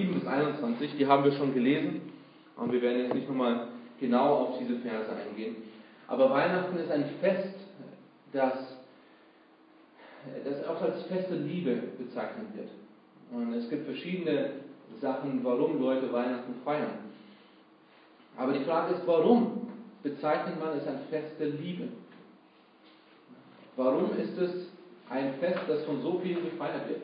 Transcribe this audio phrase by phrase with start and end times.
[0.00, 2.00] 7 bis 21, die haben wir schon gelesen
[2.56, 3.68] und wir werden jetzt nicht nochmal
[3.98, 5.56] genau auf diese Verse eingehen.
[6.08, 7.54] Aber Weihnachten ist ein Fest,
[8.32, 8.54] das,
[10.44, 12.68] das auch als Fest der Liebe bezeichnet wird.
[13.32, 14.50] Und es gibt verschiedene
[15.00, 17.10] Sachen, warum Leute Weihnachten feiern.
[18.36, 19.68] Aber die Frage ist, warum
[20.02, 21.88] bezeichnet man es ein Fest der Liebe?
[23.76, 24.68] Warum ist es
[25.10, 27.02] ein Fest, das von so vielen gefeiert wird?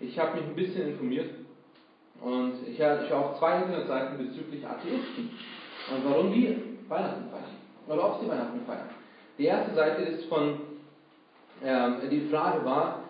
[0.00, 1.30] Ich habe mich ein bisschen informiert
[2.22, 5.30] und ich habe auch zwei Internetseiten bezüglich Atheisten
[5.90, 6.56] und warum die
[6.88, 7.56] Weihnachten feiern
[7.86, 8.88] oder ob sie Weihnachten feiern.
[9.38, 10.60] Die erste Seite ist von,
[11.62, 13.00] ähm, die Frage war,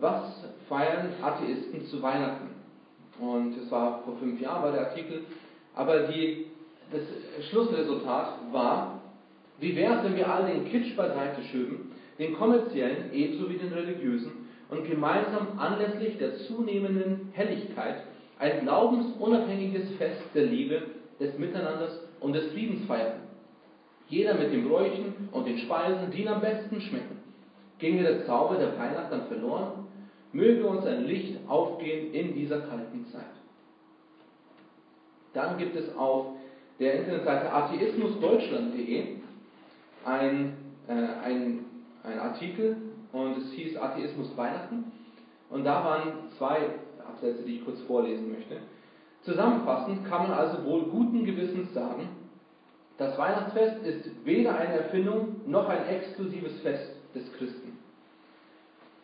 [0.00, 2.50] was feiern Atheisten zu Weihnachten?
[3.18, 5.24] Und es war vor fünf Jahren war der Artikel,
[5.74, 6.46] aber die,
[6.92, 7.02] das
[7.48, 9.00] Schlussresultat war,
[9.58, 13.72] wie wäre es, wenn wir all den Kitsch beiseite schöben, den kommerziellen ebenso wie den
[13.72, 18.02] religiösen, und gemeinsam anlässlich der zunehmenden Helligkeit
[18.42, 20.82] ein glaubensunabhängiges Fest der Liebe,
[21.20, 23.20] des Miteinanders und des Friedens feiern.
[24.08, 27.18] Jeder mit den Bräuchen und den Speisen, die ihn am besten schmecken.
[27.78, 29.86] Ginge der Zauber der Weihnacht dann verloren,
[30.32, 33.22] möge uns ein Licht aufgehen in dieser kalten Zeit.
[35.34, 36.34] Dann gibt es auf
[36.80, 39.18] der Internetseite atheismusdeutschland.de
[40.04, 40.56] ein,
[40.88, 41.64] äh, ein,
[42.02, 42.76] ein Artikel
[43.12, 44.90] und es hieß Atheismus Weihnachten.
[45.48, 46.58] Und da waren zwei
[47.06, 48.56] Absätze, die ich kurz vorlesen möchte.
[49.22, 52.08] Zusammenfassend kann man also wohl guten Gewissens sagen,
[52.98, 57.78] das Weihnachtsfest ist weder eine Erfindung noch ein exklusives Fest des Christen.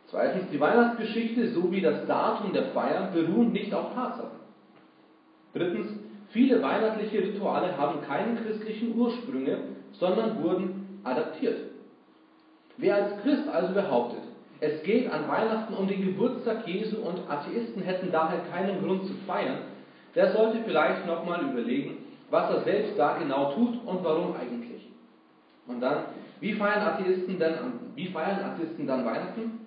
[0.09, 4.39] Zweitens, die Weihnachtsgeschichte sowie das Datum der Feier beruhen nicht auf Tatsachen.
[5.55, 5.93] Drittens,
[6.31, 9.59] viele weihnachtliche Rituale haben keine christlichen Ursprünge,
[9.93, 11.59] sondern wurden adaptiert.
[12.77, 14.23] Wer als Christ also behauptet,
[14.61, 19.15] es geht an Weihnachten um den Geburtstag Jesu und Atheisten hätten daher keinen Grund zu
[19.27, 19.59] feiern,
[20.15, 21.99] der sollte vielleicht nochmal überlegen,
[22.31, 24.89] was er selbst da genau tut und warum eigentlich.
[25.67, 26.07] Und dann,
[26.41, 27.55] wie feiern Atheisten denn,
[27.95, 29.61] wie feiern Atheisten dann Weihnachten?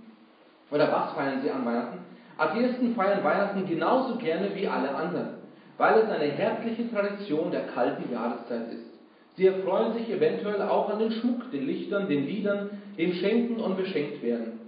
[0.71, 1.99] Oder was feiern sie an Weihnachten?
[2.37, 5.35] Atheisten feiern Weihnachten genauso gerne wie alle anderen,
[5.77, 8.91] weil es eine herzliche Tradition der kalten Jahreszeit ist.
[9.35, 13.77] Sie erfreuen sich eventuell auch an den Schmuck, den Lichtern, den Liedern, dem Schenken und
[13.77, 14.60] beschenkt werden.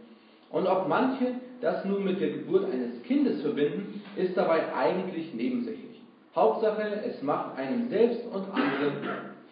[0.54, 6.00] Und ob manche das nun mit der Geburt eines Kindes verbinden, ist dabei eigentlich nebensächlich.
[6.36, 8.94] Hauptsache, es macht einem selbst und anderen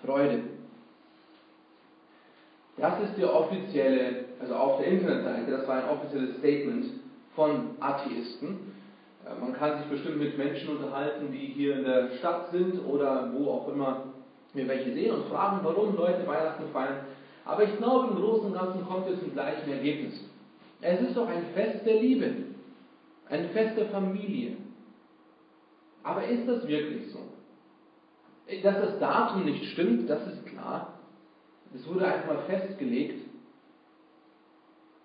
[0.06, 0.42] Freude.
[2.78, 6.86] Das ist die offizielle, also auf der Internetseite, das war ein offizielles Statement
[7.36, 8.74] von Atheisten.
[9.40, 13.50] Man kann sich bestimmt mit Menschen unterhalten, die hier in der Stadt sind oder wo
[13.50, 14.04] auch immer
[14.54, 17.06] wir welche sehen und fragen, warum Leute Weihnachten feiern.
[17.46, 20.26] Aber ich glaube, im Großen und Ganzen kommt es zum gleichen Ergebnis.
[20.82, 22.34] Es ist doch ein Fest der Liebe,
[23.30, 24.58] ein Fest der Familie.
[26.04, 27.20] Aber ist das wirklich so?
[28.64, 31.00] Dass das Datum nicht stimmt, das ist klar.
[31.74, 33.28] Es wurde einfach mal festgelegt,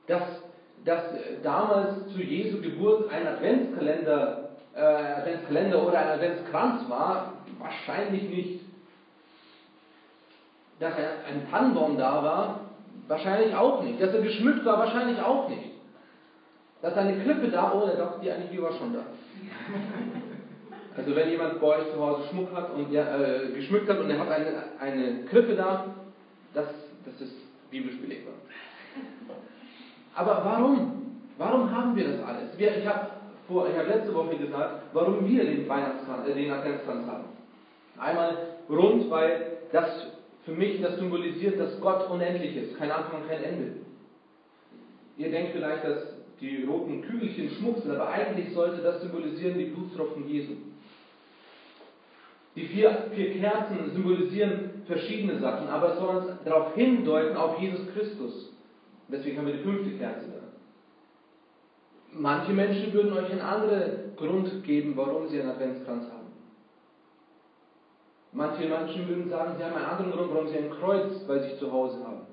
[0.06, 0.42] dass,
[0.84, 1.02] dass
[1.42, 8.60] damals zu Jesu Geburt ein Adventskalender, äh, Adventskalender oder ein Adventskranz war, wahrscheinlich nicht.
[10.80, 12.65] Dass ein Tannenbaum da war,
[13.08, 14.00] wahrscheinlich auch nicht.
[14.00, 15.72] Dass er geschmückt war, wahrscheinlich auch nicht.
[16.82, 19.00] Dass eine Krippe da, oh, der doch, die eigentlich war schon da.
[20.96, 24.08] Also wenn jemand bei euch zu Hause Schmuck hat und ja, äh, geschmückt hat und
[24.08, 24.46] er hat eine,
[24.80, 25.94] eine Krippe da,
[26.54, 26.68] das,
[27.04, 27.34] das ist
[27.70, 28.32] biblisch belegbar.
[30.14, 31.20] Aber warum?
[31.36, 32.56] Warum haben wir das alles?
[32.56, 33.10] Wir, ich habe
[33.50, 37.24] hab letzte Woche gesagt, warum wir den, Weihnachtskranz, äh, den Adventskranz haben.
[37.98, 38.36] Einmal
[38.70, 40.06] rund, weil das
[40.46, 43.72] für mich das symbolisiert, dass Gott unendlich ist, kein Anfang, kein Ende.
[45.18, 49.64] Ihr denkt vielleicht, dass die roten Kügelchen Schmuck sind, aber eigentlich sollte das symbolisieren die
[49.66, 50.52] Blutstropfen Jesu.
[52.54, 57.80] Die vier, vier Kerzen symbolisieren verschiedene Sachen, aber es soll uns darauf hindeuten, auf Jesus
[57.92, 58.52] Christus.
[59.08, 60.46] Deswegen haben wir die fünfte Kerze da.
[62.12, 66.15] Manche Menschen würden euch einen anderen Grund geben, warum sie einen Adventskranz haben.
[68.36, 71.58] Manche Menschen würden sagen, sie haben einen anderen Grund, warum sie ein Kreuz bei sich
[71.58, 72.26] zu Hause haben.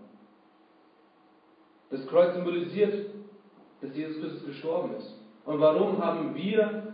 [1.92, 3.06] Das Kreuz symbolisiert,
[3.80, 5.16] dass Jesus Christus gestorben ist.
[5.46, 6.94] Und warum haben wir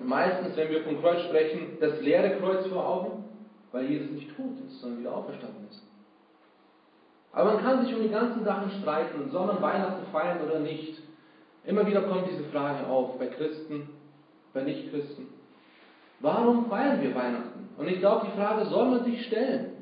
[0.00, 3.24] meistens, wenn wir vom Kreuz sprechen, das leere Kreuz vor Augen,
[3.70, 5.82] weil Jesus nicht tot ist, sondern wieder auferstanden ist.
[7.30, 11.00] Aber man kann sich um die ganzen Sachen streiten, soll man Weihnachten feiern oder nicht.
[11.64, 13.90] Immer wieder kommt diese Frage auf, bei Christen,
[14.52, 15.28] bei Nichtchristen.
[16.24, 17.68] Warum feiern wir Weihnachten?
[17.76, 19.72] Und ich glaube, die Frage soll man sich stellen.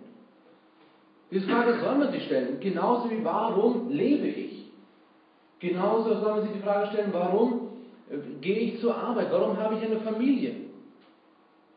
[1.31, 2.59] Diese Frage soll man sich stellen.
[2.59, 4.73] Genauso wie warum lebe ich?
[5.61, 7.69] Genauso soll man sich die Frage stellen, warum
[8.41, 9.29] gehe ich zur Arbeit?
[9.31, 10.57] Warum habe ich eine Familie?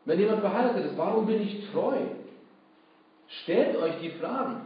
[0.04, 1.98] Wenn jemand verheiratet ist, warum bin ich treu?
[3.44, 4.62] Stellt euch die Fragen,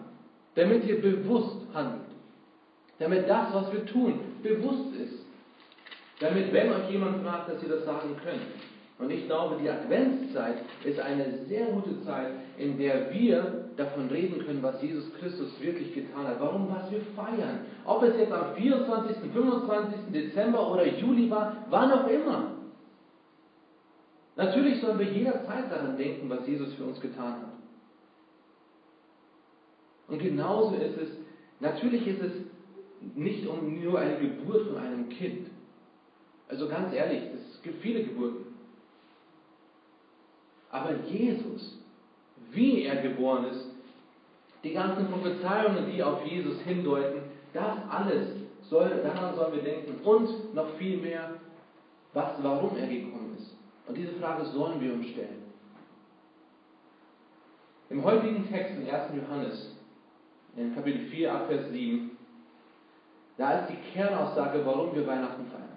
[0.55, 2.09] damit ihr bewusst handelt.
[2.99, 5.27] Damit das, was wir tun, bewusst ist.
[6.21, 8.41] Damit, wenn euch jemand fragt, dass ihr das sagen könnt.
[9.01, 14.45] Und ich glaube, die Adventszeit ist eine sehr gute Zeit, in der wir davon reden
[14.45, 16.39] können, was Jesus Christus wirklich getan hat.
[16.39, 17.61] Warum, was wir feiern.
[17.87, 20.13] Ob es jetzt am 24., 25.
[20.13, 22.57] Dezember oder Juli war, wann auch immer.
[24.37, 27.53] Natürlich sollen wir jederzeit daran denken, was Jesus für uns getan hat.
[30.09, 31.09] Und genauso ist es,
[31.61, 32.33] natürlich ist es
[33.15, 35.49] nicht um nur eine Geburt von einem Kind.
[36.49, 38.50] Also ganz ehrlich, es gibt viele Geburten.
[40.71, 41.79] Aber Jesus,
[42.51, 43.67] wie er geboren ist,
[44.63, 47.23] die ganzen Prophezeiungen, die auf Jesus hindeuten,
[47.53, 48.29] das alles,
[48.69, 49.95] soll, daran sollen wir denken.
[50.05, 51.35] Und noch viel mehr,
[52.13, 53.57] was, warum er gekommen ist.
[53.87, 55.43] Und diese Frage sollen wir uns stellen.
[57.89, 59.11] Im heutigen Text in 1.
[59.17, 59.77] Johannes,
[60.57, 62.17] in Kapitel 4, Abvers 7,
[63.37, 65.70] da ist die Kernaussage, warum wir Weihnachten feiern.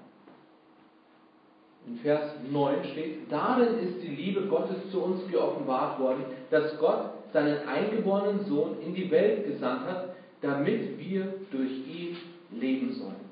[1.85, 7.11] In Vers 9 steht, darin ist die Liebe Gottes zu uns geoffenbart worden, dass Gott
[7.33, 12.17] seinen eingeborenen Sohn in die Welt gesandt hat, damit wir durch ihn
[12.51, 13.23] leben sollen.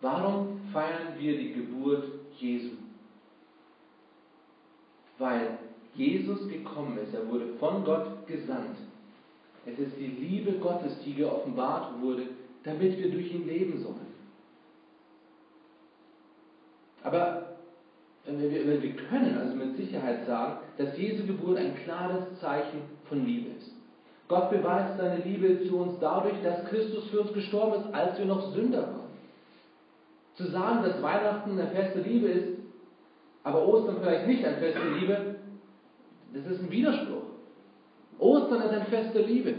[0.00, 2.04] Warum feiern wir die Geburt
[2.38, 2.72] Jesu?
[5.18, 5.58] Weil
[5.94, 8.76] Jesus gekommen ist, er wurde von Gott gesandt.
[9.64, 12.24] Es ist die Liebe Gottes, die geoffenbart wurde,
[12.64, 14.13] damit wir durch ihn leben sollen.
[17.04, 17.42] Aber
[18.26, 23.50] wir, wir können also mit Sicherheit sagen, dass Jesu Geburt ein klares Zeichen von Liebe
[23.58, 23.70] ist.
[24.26, 28.24] Gott beweist seine Liebe zu uns dadurch, dass Christus für uns gestorben ist, als wir
[28.24, 29.04] noch Sünder waren.
[30.34, 32.58] Zu sagen, dass Weihnachten eine feste Liebe ist,
[33.44, 35.36] aber Ostern vielleicht nicht eine feste Liebe,
[36.32, 37.22] das ist ein Widerspruch.
[38.18, 39.54] Ostern ist eine feste Liebe.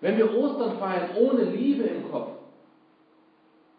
[0.00, 2.39] Wenn wir Ostern feiern ohne Liebe im Kopf,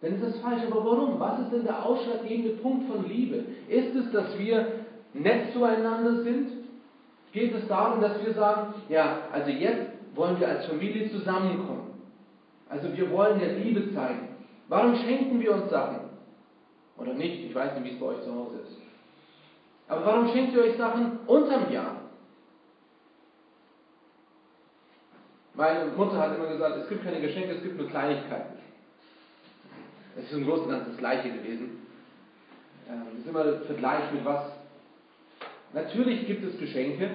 [0.01, 0.63] dann ist das falsch.
[0.69, 1.19] Aber warum?
[1.19, 3.45] Was ist denn der ausschlaggebende Punkt von Liebe?
[3.67, 4.65] Ist es, dass wir
[5.13, 6.49] nett zueinander sind?
[7.31, 11.91] Geht es darum, dass wir sagen, ja, also jetzt wollen wir als Familie zusammenkommen.
[12.67, 14.29] Also wir wollen ja Liebe zeigen.
[14.67, 16.09] Warum schenken wir uns Sachen?
[16.97, 17.45] Oder nicht?
[17.45, 18.77] Ich weiß nicht, wie es bei euch zu Hause ist.
[19.87, 21.97] Aber warum schenkt ihr euch Sachen unterm Jahr?
[25.53, 28.57] Meine Mutter hat immer gesagt, es gibt keine Geschenke, es gibt nur Kleinigkeiten.
[30.17, 31.81] Es ist im Großen und Ganzen das Gleiche gewesen.
[32.89, 34.51] Ähm, das ist immer der Vergleich mit was.
[35.73, 37.09] Natürlich gibt es Geschenke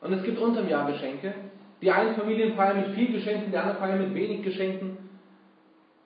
[0.00, 1.34] und es gibt unterm Jahr Geschenke.
[1.82, 4.96] Die einen Familien feiern mit viel Geschenken, die anderen feiern mit wenig Geschenken.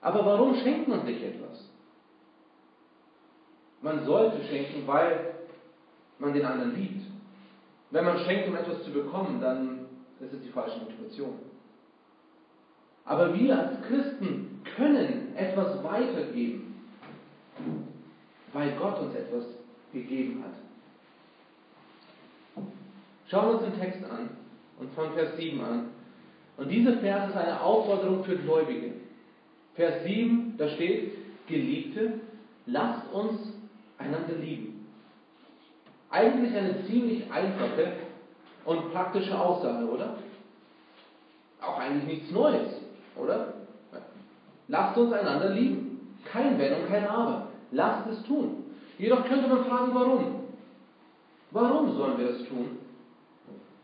[0.01, 1.69] Aber warum schenkt man sich etwas?
[3.81, 5.35] Man sollte schenken, weil
[6.19, 7.01] man den anderen liebt.
[7.91, 9.85] Wenn man schenkt, um etwas zu bekommen, dann
[10.19, 11.39] ist es die falsche Motivation.
[13.05, 15.24] Aber wir als Christen können
[16.35, 16.75] weitergeben,
[18.53, 19.45] weil Gott uns etwas
[19.93, 20.53] gegeben hat.
[23.27, 24.29] Schauen wir uns den Text an
[24.79, 25.89] und von Vers 7 an.
[26.57, 28.93] Und dieser Vers ist eine Aufforderung für Gläubige.
[29.75, 31.13] Vers 7, da steht,
[31.47, 32.21] Geliebte,
[32.65, 33.53] lasst uns
[33.97, 34.87] einander lieben.
[36.09, 37.93] Eigentlich eine ziemlich einfache
[38.63, 40.17] und praktische Aussage, oder?
[41.61, 42.69] Auch eigentlich nichts Neues.
[43.17, 43.53] Oder?
[44.67, 45.84] Lasst uns einander lieben.
[46.25, 47.47] Kein Wenn und kein Aber.
[47.71, 48.65] Lasst es tun.
[48.97, 50.45] Jedoch könnte man fragen, warum?
[51.51, 52.77] Warum sollen wir es tun?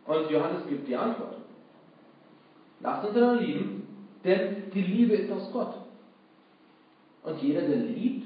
[0.06, 1.38] Und Johannes gibt die Antwort.
[2.82, 3.88] Lasst uns einander lieben,
[4.24, 5.76] denn die Liebe ist aus Gott.
[7.24, 8.26] Und jeder, der liebt,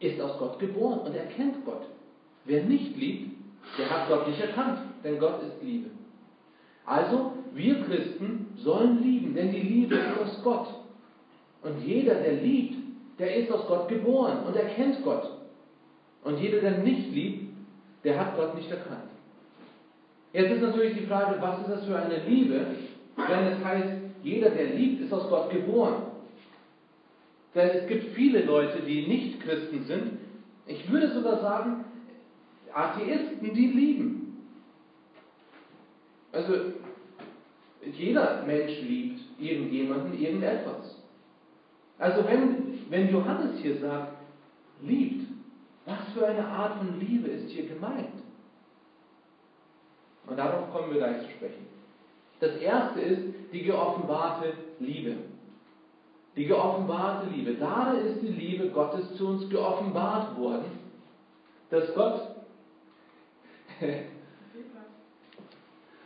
[0.00, 1.86] ist aus Gott geboren und erkennt Gott.
[2.44, 3.36] Wer nicht liebt,
[3.78, 5.90] der hat Gott nicht erkannt, denn Gott ist Liebe.
[6.84, 10.68] Also, wir Christen sollen lieben, denn die Liebe ist aus Gott.
[11.62, 12.76] Und jeder, der liebt,
[13.18, 15.30] der ist aus Gott geboren und erkennt Gott.
[16.22, 17.54] Und jeder, der nicht liebt,
[18.04, 19.10] der hat Gott nicht erkannt.
[20.32, 22.66] Jetzt ist natürlich die Frage, was ist das für eine Liebe,
[23.16, 23.88] wenn es heißt,
[24.22, 26.02] jeder, der liebt, ist aus Gott geboren.
[27.54, 30.18] Denn es gibt viele Leute, die nicht Christen sind.
[30.66, 31.84] Ich würde sogar sagen,
[32.74, 34.46] Atheisten, die lieben.
[36.32, 36.52] Also
[37.92, 41.00] jeder Mensch liebt irgendjemanden, irgendetwas.
[41.98, 44.12] Also wenn, wenn Johannes hier sagt,
[44.82, 45.26] liebt,
[45.84, 48.22] was für eine Art von Liebe ist hier gemeint?
[50.26, 51.66] Und darauf kommen wir gleich zu sprechen.
[52.40, 55.16] Das erste ist die geoffenbarte Liebe.
[56.36, 57.54] Die geoffenbarte Liebe.
[57.54, 60.78] Darin ist die Liebe Gottes zu uns geoffenbart worden,
[61.70, 62.36] dass Gott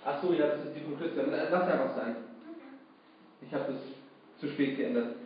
[0.04, 1.30] Ach so, ja, das ist die von Christian.
[1.30, 2.16] Lass einfach sein.
[3.42, 3.80] Ich habe das
[4.40, 5.16] zu spät geändert.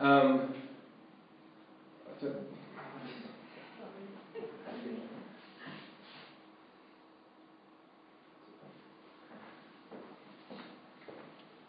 [0.00, 0.40] Ähm,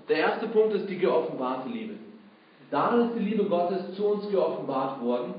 [0.08, 1.96] Der erste Punkt ist die geoffenbarte Liebe.
[2.70, 5.34] Darin ist die Liebe Gottes zu uns geoffenbart worden,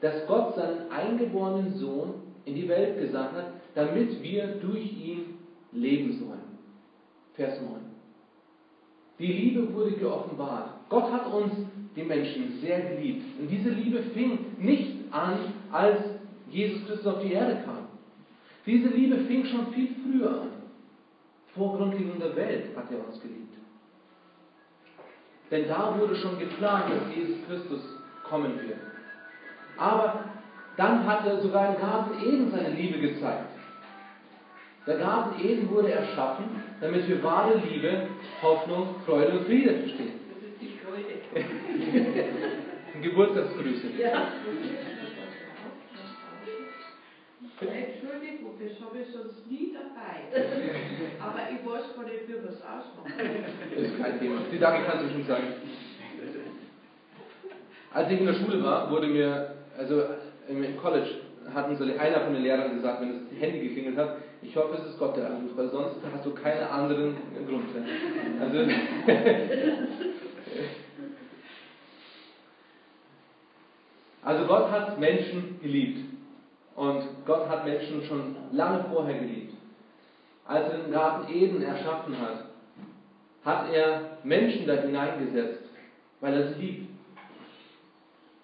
[0.00, 5.38] dass Gott seinen eingeborenen Sohn in die Welt gesandt hat, damit wir durch ihn
[5.72, 6.58] leben sollen.
[7.34, 7.80] Vers 9.
[9.18, 10.70] Die Liebe wurde geoffenbart.
[10.88, 11.52] Gott hat uns,
[11.96, 13.40] die Menschen, sehr geliebt.
[13.40, 15.38] Und diese Liebe fing nicht an,
[15.72, 15.98] als
[16.48, 17.88] Jesus Christus auf die Erde kam.
[18.66, 20.48] Diese Liebe fing schon viel früher an.
[21.54, 23.54] Vor Grundlegung der Welt hat er uns geliebt.
[25.50, 27.80] Denn da wurde schon geplant, dass Jesus Christus
[28.22, 28.78] kommen wird.
[29.76, 30.24] Aber
[30.76, 33.50] dann hat er sogar im Garten Eden seine Liebe gezeigt.
[34.86, 36.44] Der Garten Eden wurde erschaffen,
[36.80, 38.06] damit wir wahre Liebe,
[38.42, 40.29] Hoffnung, Freude und Friede verstehen.
[41.30, 42.24] Freude.
[43.02, 43.86] Geburtstagsgrüße.
[43.98, 44.32] Ja.
[47.60, 50.42] Entschuldigung, das habe ich sonst nie dabei.
[51.20, 53.12] Aber ich weiß gar nicht, wie wir es ausmachen.
[53.74, 54.40] Das ist kein Thema.
[54.50, 55.44] Die Danke kannst du schon sagen.
[57.92, 60.04] Als ich in der Schule war, wurde mir, also
[60.48, 61.10] im College,
[61.52, 64.90] hat uns einer von den Lehrern gesagt, wenn das Handy geklingelt hat, ich hoffe, es
[64.90, 67.68] ist Gott der Anruf, weil sonst hast du keinen anderen Grund.
[68.40, 68.58] Also,
[74.22, 76.10] also Gott hat Menschen geliebt.
[76.76, 79.54] Und Gott hat Menschen schon lange vorher geliebt.
[80.46, 82.44] Als er den Garten Eden erschaffen hat,
[83.44, 85.62] hat er Menschen da hineingesetzt,
[86.20, 86.90] weil er sie liebt.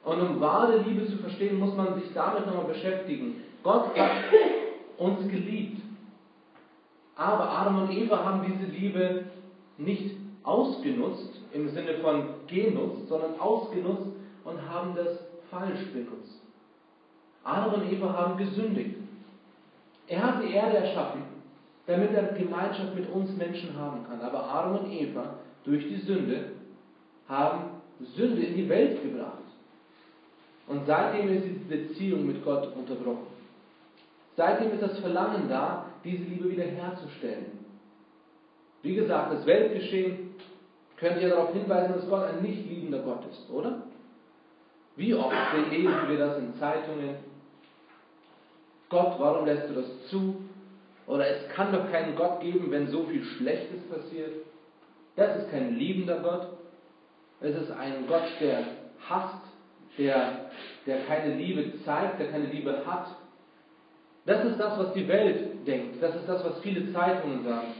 [0.05, 3.43] Und um wahre Liebe zu verstehen, muss man sich damit nochmal beschäftigen.
[3.63, 4.11] Gott hat
[4.99, 5.83] uns geliebt.
[7.17, 9.25] Aber Adam und Eva haben diese Liebe
[9.79, 10.15] nicht
[10.45, 14.07] ausgenutzt, im Sinne von genutzt, sondern ausgenutzt
[14.45, 16.41] und haben das falsch benutzt.
[17.45, 18.97] Adam und Eva haben gesündigt.
[20.09, 21.23] Er hat die Erde erschaffen,
[21.87, 24.21] damit er Gemeinschaft mit uns Menschen haben kann.
[24.21, 25.35] Aber Adam und Eva,
[25.65, 26.53] durch die Sünde,
[27.29, 27.71] haben
[28.17, 29.39] Sünde in die Welt gebracht.
[30.67, 33.27] Und seitdem ist die Beziehung mit Gott unterbrochen.
[34.37, 37.67] Seitdem ist das Verlangen da, diese Liebe wiederherzustellen.
[38.83, 40.35] Wie gesagt, das Weltgeschehen
[40.97, 43.83] könnte ja darauf hinweisen, dass Gott ein nicht liebender Gott ist, oder?
[44.97, 45.35] Wie oft
[45.71, 47.17] lesen wir das in Zeitungen?
[48.89, 50.37] Gott, warum lässt du das zu?
[51.07, 54.33] Oder es kann doch keinen Gott geben, wenn so viel Schlechtes passiert.
[55.17, 56.49] Das ist kein liebender Gott.
[57.41, 58.65] Es ist ein Gott, der
[59.09, 59.43] hasst,
[59.99, 60.51] der,
[60.87, 63.09] der keine Liebe zeigt, der keine Liebe hat.
[64.25, 66.03] Das ist das, was die Welt denkt.
[66.03, 67.75] Das ist das, was viele Zeitungen sagen.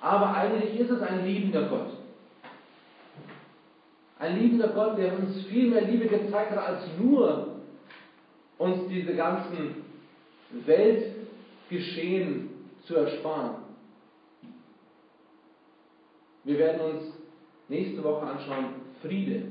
[0.00, 1.90] Aber eigentlich ist es ein liebender Gott.
[4.18, 7.56] Ein liebender Gott, der uns viel mehr Liebe gezeigt hat, als nur
[8.58, 9.84] uns diese ganzen
[10.64, 12.50] Weltgeschehen
[12.84, 13.56] zu ersparen.
[16.44, 17.02] Wir werden uns
[17.68, 18.66] nächste Woche anschauen,
[19.02, 19.42] Friede.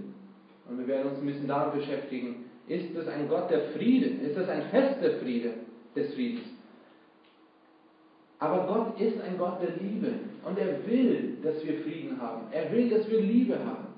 [0.70, 4.08] Und wir werden uns ein bisschen damit beschäftigen, ist es ein Gott der Friede?
[4.08, 5.54] Ist es ein fester Friede
[5.96, 6.48] des Friedens?
[8.40, 10.14] Aber Gott ist ein Gott der Liebe
[10.46, 12.48] und er will, dass wir Frieden haben.
[12.52, 13.93] Er will, dass wir Liebe haben.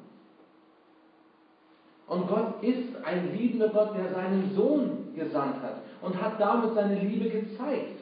[2.07, 6.99] Und Gott ist ein liebender Gott, der seinen Sohn gesandt hat und hat damit seine
[6.99, 7.99] Liebe gezeigt.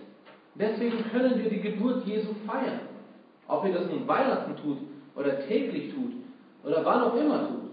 [0.55, 2.81] Deswegen können wir die Geburt Jesu feiern.
[3.47, 4.77] Ob ihr das nun Weihnachten tut
[5.15, 6.13] oder täglich tut
[6.63, 7.71] oder wann auch immer tut.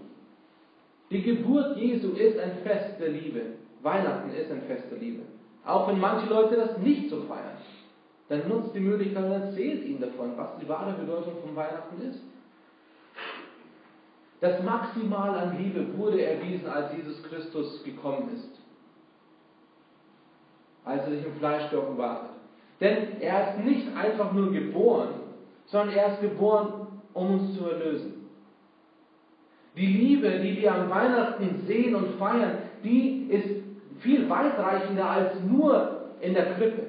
[1.09, 3.41] Die Geburt Jesu ist ein Fest der Liebe.
[3.81, 5.23] Weihnachten ist ein Fest der Liebe.
[5.65, 7.57] Auch wenn manche Leute das nicht so feiern,
[8.29, 12.19] dann nutzt die Möglichkeit und erzählt ihnen davon, was die wahre Bedeutung von Weihnachten ist.
[14.41, 18.49] Das Maximal an Liebe wurde erwiesen, als Jesus Christus gekommen ist.
[20.83, 22.29] Als er sich im Fleisch geoffenbart hat.
[22.79, 25.09] Denn er ist nicht einfach nur geboren,
[25.67, 28.27] sondern er ist geboren, um uns zu erlösen.
[29.77, 33.63] Die Liebe, die wir an Weihnachten sehen und feiern, die ist
[33.99, 36.87] viel weitreichender als nur in der Krippe.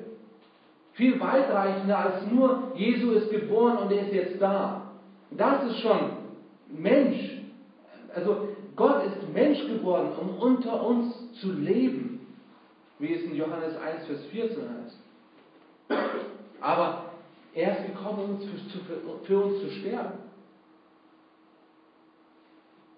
[0.94, 4.92] Viel weitreichender als nur, Jesu ist geboren und er ist jetzt da.
[5.30, 6.12] Das ist schon
[6.68, 7.41] Mensch.
[8.14, 12.26] Also Gott ist Mensch geworden, um unter uns zu leben,
[12.98, 14.98] wie es in Johannes 1, Vers 14 heißt.
[16.60, 17.12] Aber
[17.54, 20.18] er ist gekommen, um für, für uns zu sterben.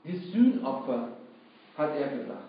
[0.04, 1.08] Die Sühnopfer
[1.76, 2.44] hat er gebracht.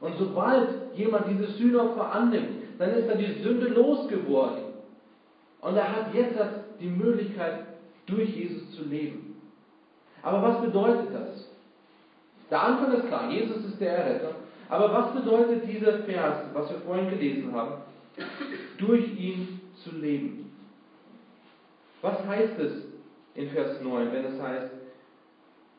[0.00, 4.64] Und sobald jemand dieses Sühnopfer annimmt, dann ist er die Sünde losgeworden.
[5.60, 6.38] Und er hat jetzt
[6.80, 7.66] die Möglichkeit,
[8.06, 9.40] durch Jesus zu leben.
[10.22, 11.53] Aber was bedeutet das?
[12.50, 14.34] Der Anfang ist klar, Jesus ist der Erretter.
[14.68, 17.82] Aber was bedeutet dieser Vers, was wir vorhin gelesen haben?
[18.78, 20.52] Durch ihn zu leben.
[22.02, 22.72] Was heißt es
[23.34, 24.70] in Vers 9, wenn es heißt,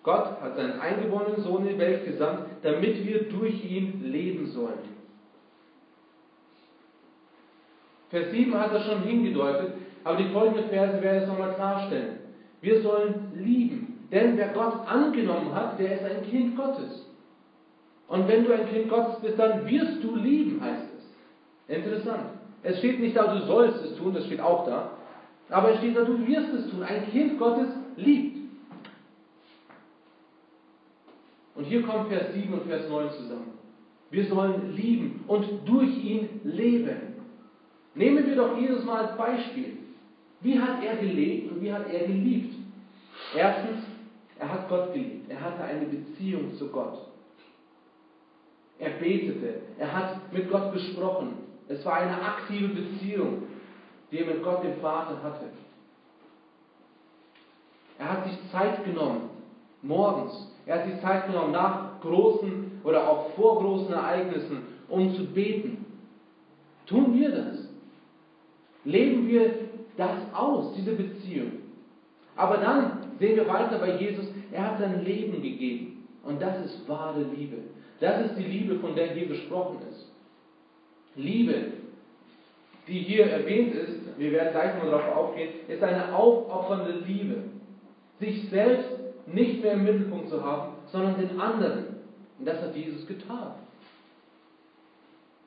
[0.03, 4.95] Gott hat seinen eingeborenen Sohn in die Welt gesandt, damit wir durch ihn leben sollen.
[8.09, 12.19] Vers 7 hat er schon hingedeutet, aber die folgenden Verse werden es nochmal klarstellen.
[12.61, 17.05] Wir sollen lieben, denn wer Gott angenommen hat, der ist ein Kind Gottes.
[18.07, 21.75] Und wenn du ein Kind Gottes bist, dann wirst du lieben, heißt es.
[21.75, 22.25] Interessant.
[22.61, 24.91] Es steht nicht da, du sollst es tun, das steht auch da.
[25.49, 26.83] Aber es steht da, du wirst es tun.
[26.83, 28.35] Ein Kind Gottes liebt.
[31.55, 33.53] Und hier kommt Vers 7 und Vers 9 zusammen.
[34.11, 37.15] Wir sollen lieben und durch ihn leben.
[37.95, 39.77] Nehmen wir doch jedes Mal als Beispiel.
[40.41, 42.55] Wie hat er gelebt und wie hat er geliebt?
[43.35, 43.84] Erstens,
[44.39, 45.29] er hat Gott geliebt.
[45.29, 47.07] Er hatte eine Beziehung zu Gott.
[48.79, 49.61] Er betete.
[49.77, 51.37] Er hat mit Gott gesprochen.
[51.67, 53.43] Es war eine aktive Beziehung,
[54.11, 55.45] die er mit Gott, dem Vater, hatte.
[57.97, 59.29] Er hat sich Zeit genommen,
[59.81, 60.51] morgens.
[60.65, 65.85] Er hat sich Zeit genommen, nach großen oder auch vor großen Ereignissen, um zu beten.
[66.85, 67.69] Tun wir das?
[68.83, 69.55] Leben wir
[69.97, 71.53] das aus, diese Beziehung?
[72.35, 76.07] Aber dann sehen wir weiter bei Jesus, er hat sein Leben gegeben.
[76.23, 77.57] Und das ist wahre Liebe.
[77.99, 80.11] Das ist die Liebe, von der hier gesprochen ist.
[81.15, 81.55] Liebe,
[82.87, 87.43] die hier erwähnt ist, wir werden gleich mal darauf aufgehen, ist eine aufopfernde Liebe.
[88.19, 88.89] Sich selbst
[89.27, 91.85] nicht mehr im Mittelpunkt zu haben, sondern den anderen.
[92.39, 93.51] Und das hat Jesus getan.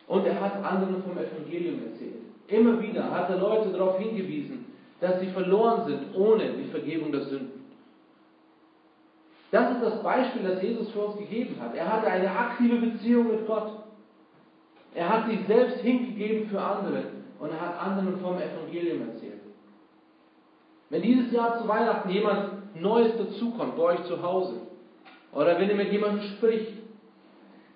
[0.06, 2.14] Und er hat anderen vom Evangelium erzählt.
[2.48, 4.66] Immer wieder hat er Leute darauf hingewiesen,
[5.00, 7.47] dass sie verloren sind ohne die Vergebung der Sünden.
[9.50, 11.74] Das ist das Beispiel, das Jesus für uns gegeben hat.
[11.74, 13.72] Er hatte eine aktive Beziehung mit Gott.
[14.94, 17.04] Er hat sich selbst hingegeben für andere
[17.38, 19.40] und er hat anderen vom Evangelium erzählt.
[20.90, 24.60] Wenn dieses Jahr zu Weihnachten jemand Neues dazukommt bei euch zu Hause
[25.32, 26.72] oder wenn ihr mit jemandem spricht,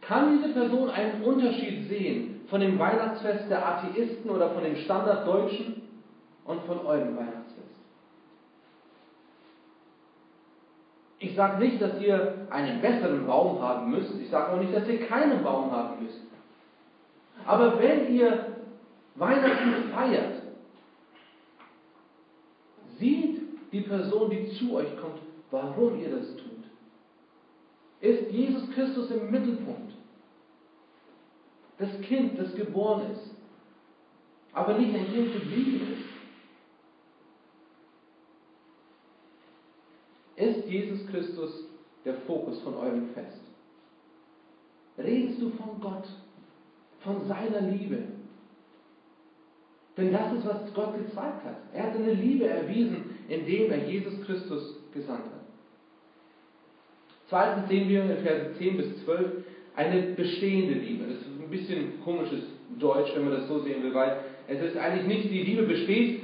[0.01, 5.83] kann diese Person einen Unterschied sehen von dem Weihnachtsfest der Atheisten oder von dem Standarddeutschen
[6.45, 7.42] und von eurem Weihnachtsfest?
[11.23, 14.13] Ich sage nicht, dass ihr einen besseren Baum haben müsst.
[14.21, 16.21] Ich sage auch nicht, dass ihr keinen Baum haben müsst.
[17.47, 18.57] Aber wenn ihr
[19.15, 20.43] Weihnachten feiert,
[22.99, 25.21] sieht die Person, die zu euch kommt,
[25.53, 26.65] warum ihr das tut.
[28.01, 29.93] Ist Jesus Christus im Mittelpunkt.
[31.79, 33.31] Das Kind, das geboren ist,
[34.53, 36.12] aber nicht ein Kind geblieben ist.
[40.43, 41.51] Ist Jesus Christus
[42.05, 43.41] der Fokus von eurem Fest?
[44.99, 46.07] Redest du von Gott?
[47.05, 47.99] von seiner Liebe.
[49.97, 51.57] Denn das ist, was Gott gezeigt hat.
[51.75, 55.43] Er hat eine Liebe erwiesen, indem er Jesus Christus gesandt hat.
[57.29, 59.45] Zweitens sehen wir in Verse 10 bis 12
[59.77, 61.05] eine bestehende Liebe.
[61.05, 62.41] Das ist ein bisschen komisches
[62.79, 66.21] Deutsch, wenn man das so sehen will, weil es ist eigentlich nicht, die Liebe besteht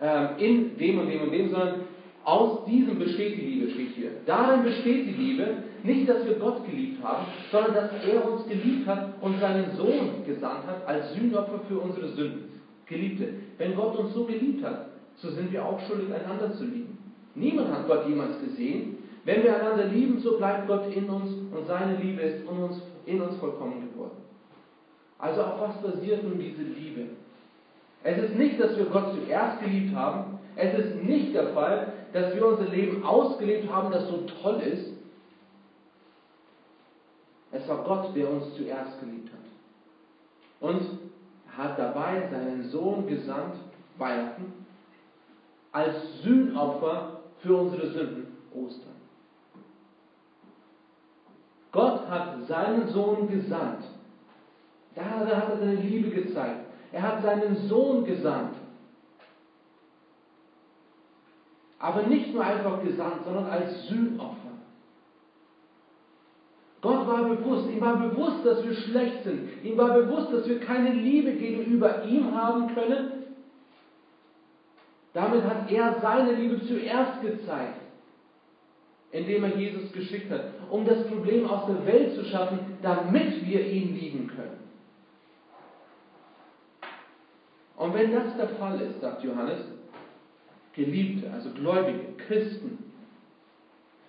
[0.00, 1.80] ähm, in dem und dem und dem, sondern
[2.24, 4.10] aus diesem besteht die Liebe, steht hier.
[4.26, 5.48] Darin besteht die Liebe,
[5.82, 10.24] nicht, dass wir Gott geliebt haben, sondern dass er uns geliebt hat und seinen Sohn
[10.26, 12.60] gesandt hat als Sühnopfer für unsere Sünden.
[12.86, 16.98] Geliebte, wenn Gott uns so geliebt hat, so sind wir auch schuldig, einander zu lieben.
[17.34, 18.98] Niemand hat Gott jemals gesehen.
[19.24, 22.82] Wenn wir einander lieben, so bleibt Gott in uns und seine Liebe ist in uns,
[23.06, 24.16] in uns vollkommen geworden.
[25.18, 27.10] Also auf was basiert nun diese Liebe?
[28.04, 30.38] Es ist nicht, dass wir Gott zuerst geliebt haben.
[30.56, 34.92] Es ist nicht der Fall, dass wir unser Leben ausgelebt haben, das so toll ist.
[37.52, 40.68] Es war Gott, der uns zuerst geliebt hat.
[40.68, 40.98] Und
[41.56, 43.56] hat dabei seinen Sohn gesandt,
[43.98, 44.52] Weihnachten,
[45.70, 48.92] als Sühnopfer für unsere Sünden, Ostern.
[51.72, 53.84] Gott hat seinen Sohn gesandt.
[54.94, 56.71] Da hat er seine Liebe gezeigt.
[56.92, 58.56] Er hat seinen Sohn gesandt.
[61.78, 64.36] Aber nicht nur einfach gesandt, sondern als Sühnopfer.
[66.80, 69.64] Gott war bewusst, ihm war bewusst, dass wir schlecht sind.
[69.64, 73.24] Ihm war bewusst, dass wir keine Liebe gegenüber ihm haben können.
[75.12, 77.82] Damit hat er seine Liebe zuerst gezeigt.
[79.12, 83.66] indem er Jesus geschickt hat, um das Problem aus der Welt zu schaffen, damit wir
[83.66, 84.61] ihn lieben können.
[87.82, 89.58] Und wenn das der Fall ist, sagt Johannes,
[90.72, 92.78] Geliebte, also Gläubige, Christen,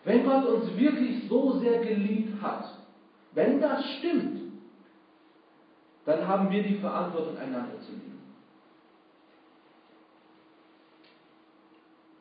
[0.03, 2.77] wenn Gott uns wirklich so sehr geliebt hat,
[3.31, 4.41] wenn das stimmt,
[6.05, 8.19] dann haben wir die Verantwortung, einander zu lieben.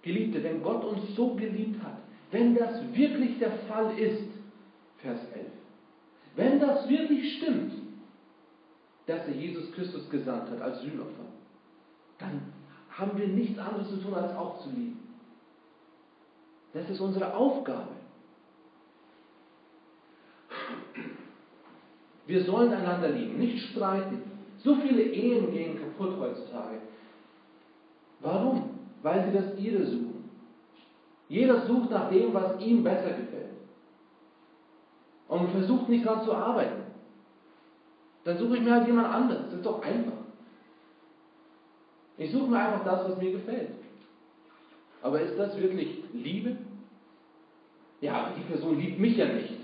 [0.00, 1.98] Geliebte, wenn Gott uns so geliebt hat,
[2.30, 4.24] wenn das wirklich der Fall ist,
[5.02, 5.46] Vers 11,
[6.34, 7.74] wenn das wirklich stimmt,
[9.04, 11.26] dass er Jesus Christus gesandt hat als Sühnopfer,
[12.22, 12.52] dann
[12.90, 15.00] haben wir nichts anderes zu tun, als auch zu lieben.
[16.72, 17.88] Das ist unsere Aufgabe.
[22.26, 24.22] Wir sollen einander lieben, nicht streiten.
[24.58, 26.78] So viele Ehen gehen kaputt heutzutage.
[28.20, 28.70] Warum?
[29.02, 30.30] Weil sie das ihre suchen.
[31.28, 33.50] Jeder sucht nach dem, was ihm besser gefällt.
[35.28, 36.82] Und versucht nicht daran zu arbeiten.
[38.24, 39.46] Dann suche ich mir halt jemand anderes.
[39.46, 40.21] Das ist doch einfach.
[42.18, 43.70] Ich suche mir einfach das, was mir gefällt.
[45.02, 46.56] Aber ist das wirklich Liebe?
[48.00, 49.54] Ja, die Person liebt mich ja nicht.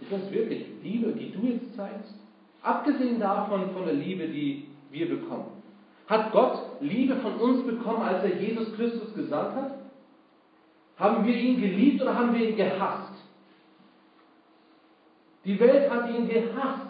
[0.00, 2.14] Ist das wirklich Liebe, die du jetzt zeigst?
[2.62, 5.62] Abgesehen davon, von der Liebe, die wir bekommen.
[6.06, 9.78] Hat Gott Liebe von uns bekommen, als er Jesus Christus gesandt hat?
[10.98, 13.12] Haben wir ihn geliebt oder haben wir ihn gehasst?
[15.44, 16.83] Die Welt hat ihn gehasst.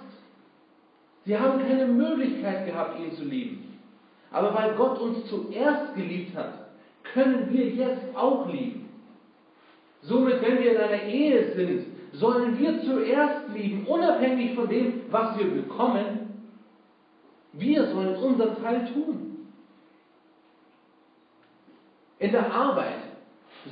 [1.24, 3.78] Sie haben keine Möglichkeit gehabt, ihn zu lieben.
[4.30, 6.52] Aber weil Gott uns zuerst geliebt hat,
[7.12, 8.88] können wir jetzt auch lieben.
[10.02, 15.38] Somit, wenn wir in einer Ehe sind, sollen wir zuerst lieben, unabhängig von dem, was
[15.38, 16.24] wir bekommen.
[17.52, 19.46] Wir sollen unseren Teil tun.
[22.18, 23.00] In der Arbeit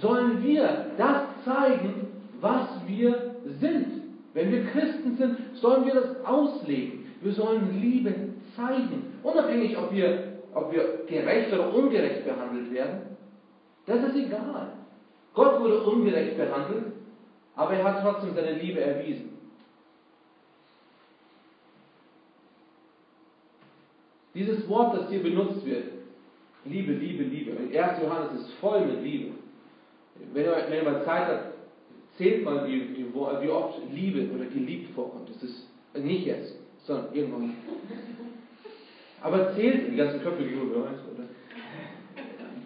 [0.00, 2.08] sollen wir das zeigen,
[2.40, 4.02] was wir sind.
[4.34, 7.01] Wenn wir Christen sind, sollen wir das ausleben.
[7.22, 8.12] Wir sollen Liebe
[8.56, 9.14] zeigen.
[9.22, 13.16] Unabhängig, ob wir, ob wir gerecht oder ungerecht behandelt werden.
[13.86, 14.72] Das ist egal.
[15.34, 16.92] Gott wurde ungerecht behandelt,
[17.56, 19.30] aber er hat trotzdem seine Liebe erwiesen.
[24.34, 25.84] Dieses Wort, das hier benutzt wird,
[26.64, 27.52] Liebe, Liebe, Liebe.
[27.52, 28.02] 1.
[28.02, 29.32] Johannes ist voll mit Liebe.
[30.32, 31.54] Wenn ihr, wenn ihr mal Zeit habt,
[32.16, 35.28] zählt mal, wie, wie oft Liebe oder geliebt vorkommt.
[35.28, 37.54] Das ist nicht jetzt, sondern irgendwann.
[39.22, 40.88] Aber zählt, die ganzen Köpfe, die oder?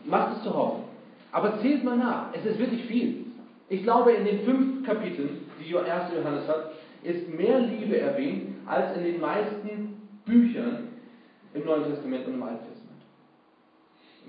[0.05, 0.85] Macht es zu Hause.
[1.33, 2.33] Aber zählt mal nach.
[2.33, 3.27] Es ist wirklich viel.
[3.69, 6.15] Ich glaube, in den fünf Kapiteln, die 1.
[6.15, 10.89] Johannes hat, ist mehr Liebe erwähnt als in den meisten Büchern
[11.55, 13.03] im Neuen Testament und im Alten Testament.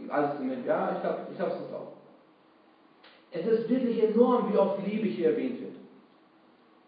[0.04, 1.94] Im Alten Testament, ja, ich glaube, ich glaube es auch.
[3.32, 5.76] Es ist wirklich enorm, wie oft Liebe hier erwähnt wird.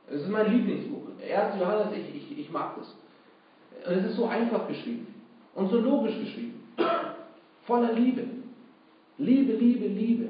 [0.10, 1.04] Es ist mein Lieblingsbuch.
[1.22, 1.60] 1.
[1.60, 2.96] Johannes, ich, ich, ich mag das.
[3.88, 5.08] Und es ist so einfach geschrieben
[5.56, 6.62] und so logisch geschrieben.
[7.64, 8.24] Voller Liebe.
[9.18, 10.30] Liebe, Liebe, Liebe.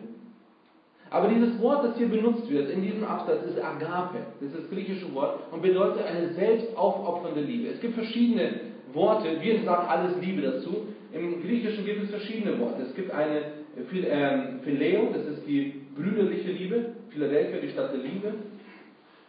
[1.12, 4.20] Aber dieses Wort, das hier benutzt wird in diesem Absatz, ist Agape.
[4.40, 7.70] Das ist das griechische Wort und bedeutet eine selbstaufopfernde Liebe.
[7.70, 8.60] Es gibt verschiedene
[8.94, 10.88] Worte, wir sagen alles Liebe dazu.
[11.12, 12.84] Im Griechischen gibt es verschiedene Worte.
[12.84, 13.42] Es gibt eine
[13.78, 16.94] ähm, Phileo, das ist die brüderliche Liebe.
[17.10, 18.34] Philadelphia, die Stadt der Liebe.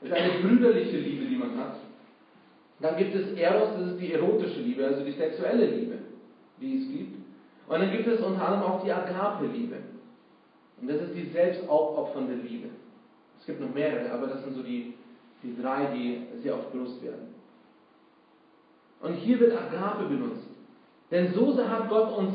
[0.01, 1.77] Das ist eine brüderliche Liebe, die man hat.
[2.81, 5.99] Dann gibt es Eros, das ist die erotische Liebe, also die sexuelle Liebe,
[6.61, 7.17] die es gibt.
[7.69, 9.77] Und dann gibt es unter anderem auch die Agape-Liebe.
[10.81, 12.69] Und das ist die selbstaufopfernde Liebe.
[13.39, 14.95] Es gibt noch mehrere, aber das sind so die,
[15.43, 17.35] die drei, die sehr oft benutzt werden.
[19.03, 20.47] Und hier wird Agape benutzt.
[21.11, 22.35] Denn so hat Gott uns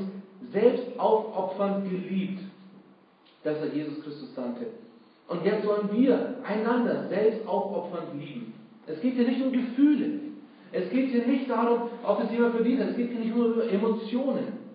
[0.51, 2.41] selbst aufopfernd geliebt,
[3.43, 4.67] dass er Jesus Christus sandte.
[5.27, 8.53] Und jetzt sollen wir einander selbst aufopfernd lieben.
[8.87, 10.19] Es geht hier nicht um Gefühle.
[10.71, 12.81] Es geht hier nicht darum, ob es jemand verdient.
[12.81, 14.65] Es geht hier nicht nur um Emotionen.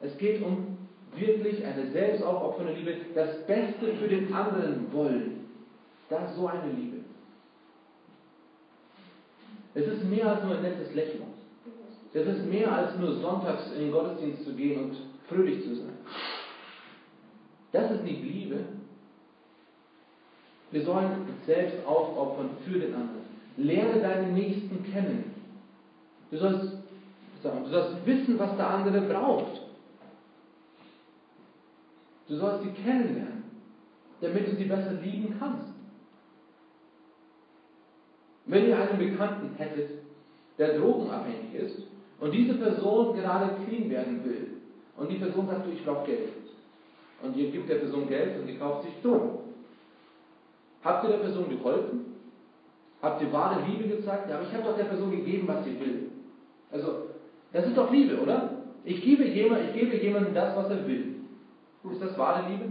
[0.00, 0.78] Es geht um
[1.16, 5.46] wirklich eine selbstaufopfernde Liebe, das Beste für den anderen wollen.
[6.08, 6.98] Das ist so eine Liebe.
[9.74, 11.24] Es ist mehr als nur ein nettes Lächeln.
[12.14, 14.96] Es ist mehr als nur sonntags in den Gottesdienst zu gehen und
[15.28, 15.96] fröhlich zu sein.
[17.72, 18.64] Das ist nicht Liebe.
[20.72, 23.22] Wir sollen uns selbst aufopfern für den anderen.
[23.58, 25.34] Lerne deinen Nächsten kennen.
[26.30, 26.72] Du sollst,
[27.42, 29.60] du sollst wissen, was der andere braucht.
[32.26, 33.44] Du sollst sie kennenlernen,
[34.22, 35.68] damit du sie besser lieben kannst.
[38.46, 39.90] Wenn ihr einen Bekannten hättet,
[40.58, 41.82] der drogenabhängig ist
[42.18, 44.48] und diese Person gerade clean werden will
[44.96, 46.32] und die Person sagt, du, ich brauche Geld.
[47.22, 49.41] Und ihr gebt der Person Geld und die kauft sich dumm.
[50.84, 52.06] Habt ihr der Person geholfen?
[53.00, 54.28] Habt ihr wahre Liebe gezeigt?
[54.28, 56.10] Ja, aber ich habe doch der Person gegeben, was sie will.
[56.70, 57.08] Also,
[57.52, 58.50] das ist doch Liebe, oder?
[58.84, 61.16] Ich gebe, jemand, ich gebe jemandem das, was er will.
[61.90, 62.64] Ist das wahre Liebe?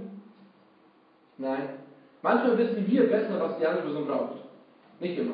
[1.37, 1.69] Nein.
[2.21, 4.35] Manchmal wissen wir besser, was die andere Person braucht.
[4.99, 5.33] Nicht immer.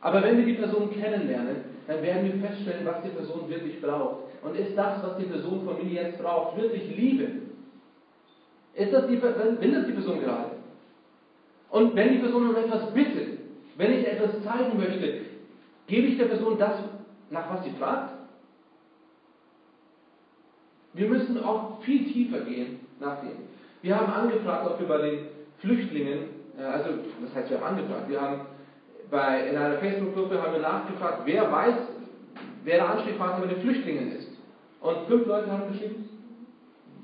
[0.00, 1.56] Aber wenn wir die Person kennenlernen,
[1.86, 4.24] dann werden wir feststellen, was die Person wirklich braucht.
[4.42, 7.26] Und ist das, was die Person von mir jetzt braucht, wirklich Liebe?
[8.74, 10.59] Ist das die, will das die Person gerade?
[11.70, 13.38] Und wenn die Person um etwas bittet,
[13.76, 15.20] wenn ich etwas zeigen möchte,
[15.86, 16.74] gebe ich der Person das,
[17.30, 18.14] nach was sie fragt?
[20.92, 23.30] Wir müssen auch viel tiefer gehen nach dem.
[23.82, 25.18] Wir haben angefragt, ob wir bei den
[25.58, 26.24] Flüchtlingen,
[26.58, 26.90] äh, also
[27.22, 28.40] das heißt, wir haben angefragt, wir haben
[29.10, 31.74] bei, in einer Facebook-Gruppe haben wir nachgefragt, wer weiß,
[32.64, 34.28] wer der Ansprechpartner bei den Flüchtlingen ist.
[34.80, 36.08] Und fünf Leute haben geschrieben,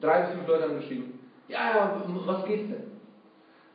[0.01, 2.96] drei bis fünf Leute haben geschrieben, ja, ja, was geht's denn?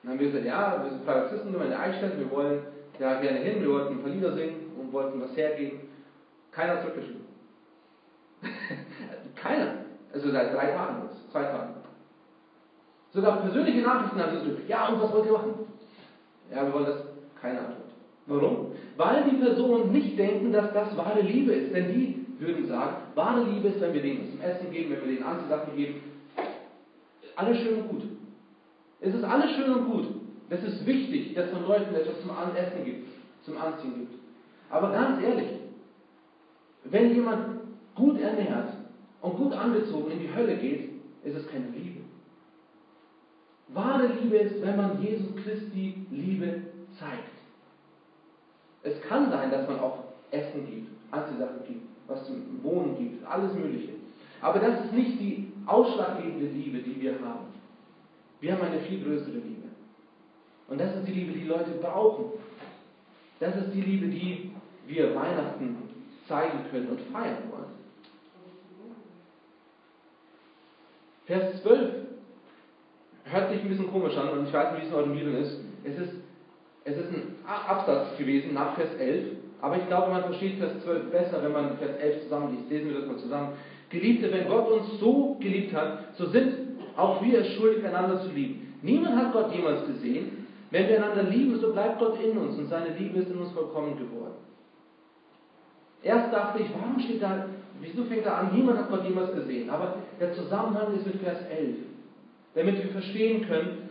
[0.04, 2.62] Dann haben wir gesagt, ja, wir sind Privatisten, in Eichstätt, wir wollen
[3.00, 5.82] da gerne hin, wir wollten ein paar Lieder singen und wollten was hergeben.
[6.52, 7.26] Keiner zurückgeschrieben.
[9.36, 9.74] Keiner.
[10.14, 11.76] Also seit drei Tagen jetzt, zwei Tagen.
[13.14, 14.60] Sogar persönliche Nachrichten haben sie zurück.
[14.68, 15.54] Ja, und was wollt ihr machen?
[16.54, 17.04] Ja, wir wollen das.
[17.42, 17.78] Keine Antwort.
[18.28, 18.68] Warum?
[18.98, 21.74] Weil die Personen nicht denken, dass das wahre Liebe ist.
[21.74, 25.02] Denn die würden sagen, wahre Liebe ist, wenn wir denen was zum Essen geben, wenn
[25.02, 26.02] wir denen Anziehsachen geben.
[27.36, 28.04] Alles schön und gut.
[29.02, 30.06] Es ist alles schön und gut.
[30.50, 33.08] Es ist wichtig, dass man Leuten etwas zum Essen gibt,
[33.44, 34.14] zum Anziehen gibt.
[34.70, 35.60] Aber ganz ehrlich,
[36.84, 37.62] wenn jemand
[37.96, 38.74] gut ernährt
[39.22, 40.92] und gut angezogen in die Hölle geht,
[41.24, 42.02] ist es keine Liebe.
[43.70, 46.62] Wahre Liebe ist, wenn man Jesu Christi Liebe
[47.00, 47.32] zeigt.
[48.84, 53.54] Es kann sein, dass man auch Essen gibt, Anziehsachen gibt, was zum Wohnen gibt, alles
[53.54, 53.94] Mögliche.
[54.42, 57.61] Aber das ist nicht die ausschlaggebende Liebe, die wir haben.
[58.42, 59.70] Wir haben eine viel größere Liebe.
[60.68, 62.26] Und das ist die Liebe, die Leute brauchen.
[63.40, 64.52] Das ist die Liebe, die
[64.88, 65.78] wir Weihnachten
[66.28, 67.82] zeigen können und feiern wollen.
[71.26, 71.92] Vers 12
[73.26, 75.36] hört sich ein bisschen komisch an und ich weiß nicht, wie es in euren Bibeln
[75.38, 75.60] ist.
[75.84, 76.14] Es ist,
[76.84, 81.12] es ist ein Absatz gewesen nach Vers 11, aber ich glaube, man versteht Vers 12
[81.12, 82.70] besser, wenn man Vers 11 zusammenliest.
[82.70, 83.50] Lesen wir das mal zusammen.
[83.90, 86.71] Geliebte, wenn Gott uns so geliebt hat, so sind
[87.02, 88.74] auch wir es schuldig, einander zu lieben.
[88.82, 90.48] Niemand hat Gott jemals gesehen.
[90.70, 93.52] Wenn wir einander lieben, so bleibt Gott in uns und seine Liebe ist in uns
[93.52, 94.36] vollkommen geworden.
[96.04, 97.46] Erst dachte ich, warum steht da,
[97.82, 99.70] wieso fängt er an, niemand hat Gott jemals gesehen.
[99.70, 101.76] Aber der Zusammenhang ist mit Vers 11.
[102.56, 103.90] Damit wir verstehen können,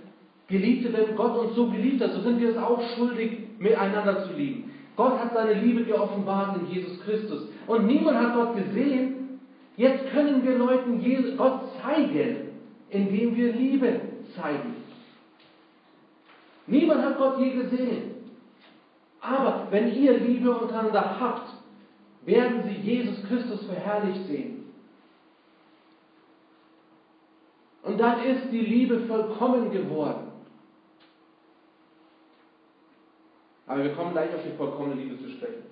[0.49, 4.33] Geliebte, wenn Gott uns so geliebt hat, so sind wir es auch schuldig, miteinander zu
[4.33, 4.73] lieben.
[4.97, 7.49] Gott hat seine Liebe geoffenbart in Jesus Christus.
[7.69, 9.39] Und niemand hat Gott gesehen.
[9.77, 12.50] Jetzt können wir Leuten Gott zeigen
[12.91, 14.01] indem wir Liebe
[14.35, 14.77] zeigen.
[16.67, 18.11] Niemand hat Gott je gesehen.
[19.21, 21.51] Aber wenn ihr Liebe untereinander habt,
[22.23, 24.73] werden sie Jesus Christus verherrlicht sehen.
[27.83, 30.31] Und dann ist die Liebe vollkommen geworden.
[33.67, 35.63] Aber wir kommen gleich auf die vollkommene Liebe zu sprechen.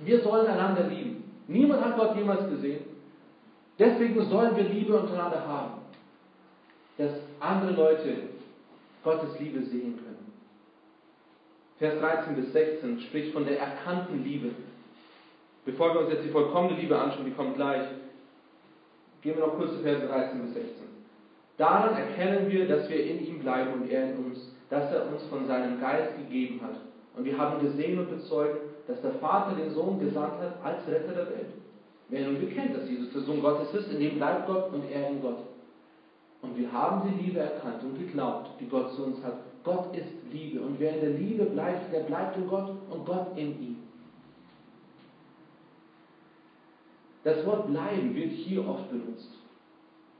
[0.00, 1.24] Wir sollen einander lieben.
[1.46, 2.97] Niemand hat Gott jemals gesehen.
[3.78, 5.82] Deswegen sollen wir Liebe untereinander haben,
[6.96, 8.16] dass andere Leute
[9.04, 10.32] Gottes Liebe sehen können.
[11.78, 14.50] Vers 13 bis 16 spricht von der erkannten Liebe.
[15.64, 17.86] Bevor wir uns jetzt die vollkommene Liebe anschauen, die kommt gleich,
[19.22, 20.72] gehen wir noch kurz zu Vers 13 bis 16.
[21.56, 25.22] Daran erkennen wir, dass wir in ihm bleiben und er in uns, dass er uns
[25.24, 26.76] von seinem Geist gegeben hat.
[27.16, 31.12] Und wir haben gesehen und bezeugt, dass der Vater den Sohn gesandt hat als Retter
[31.12, 31.52] der Welt.
[32.08, 35.10] Wer nun bekennt, dass Jesus der Sohn Gottes ist, in dem bleibt Gott und er
[35.10, 35.40] in Gott.
[36.40, 39.38] Und wir haben die Liebe erkannt und geglaubt, die Gott zu uns hat.
[39.64, 43.36] Gott ist Liebe und wer in der Liebe bleibt, der bleibt in Gott und Gott
[43.36, 43.76] in ihm.
[47.24, 49.30] Das Wort bleiben wird hier oft benutzt.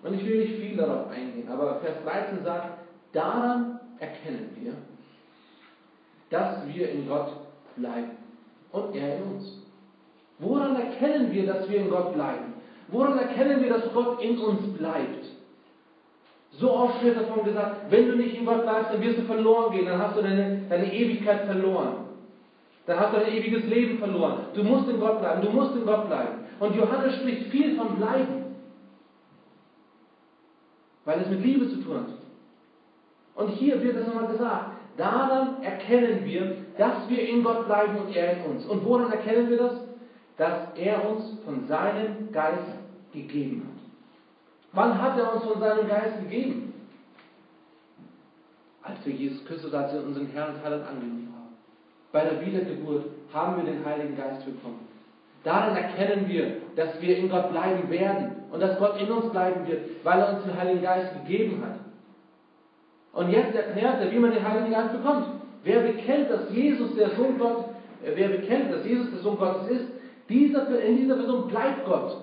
[0.02, 2.80] Und ich will nicht viel darauf eingehen, aber Vers 13 sagt,
[3.12, 4.74] daran erkennen wir,
[6.30, 7.32] dass wir in Gott
[7.76, 8.10] bleiben
[8.72, 9.57] und er in uns.
[10.38, 12.54] Woran erkennen wir, dass wir in Gott bleiben?
[12.88, 15.26] Woran erkennen wir, dass Gott in uns bleibt?
[16.52, 19.72] So oft wird davon gesagt, wenn du nicht in Gott bleibst, dann wirst du verloren
[19.72, 22.06] gehen, dann hast du deine, deine Ewigkeit verloren.
[22.86, 24.46] Dann hast du dein ewiges Leben verloren.
[24.54, 26.38] Du musst in Gott bleiben, du musst in Gott bleiben.
[26.58, 28.56] Und Johannes spricht viel von Bleiben,
[31.04, 32.08] weil es mit Liebe zu tun hat.
[33.36, 38.16] Und hier wird es nochmal gesagt, daran erkennen wir, dass wir in Gott bleiben und
[38.16, 38.66] er in uns.
[38.66, 39.87] Und woran erkennen wir das?
[40.38, 42.62] Dass er uns von seinem Geist
[43.12, 43.78] gegeben hat.
[44.72, 46.72] Wann hat er uns von seinem Geist gegeben?
[48.82, 51.56] Als wir Jesus Christus als unseren Herrn und Heiland angenommen haben.
[52.12, 54.88] Bei der Wiedergeburt haben wir den Heiligen Geist bekommen.
[55.44, 59.66] Darin erkennen wir, dass wir in Gott bleiben werden und dass Gott in uns bleiben
[59.66, 61.78] wird, weil er uns den Heiligen Geist gegeben hat.
[63.12, 65.26] Und jetzt erklärt er, wie man den Heiligen Geist bekommt.
[65.64, 67.64] Wer bekennt, dass Jesus der Sohn Gott,
[68.04, 69.97] äh, wer bekennt, dass Jesus der Sohn Gottes ist,
[70.28, 72.16] dieser, in dieser Person bleibt Gott.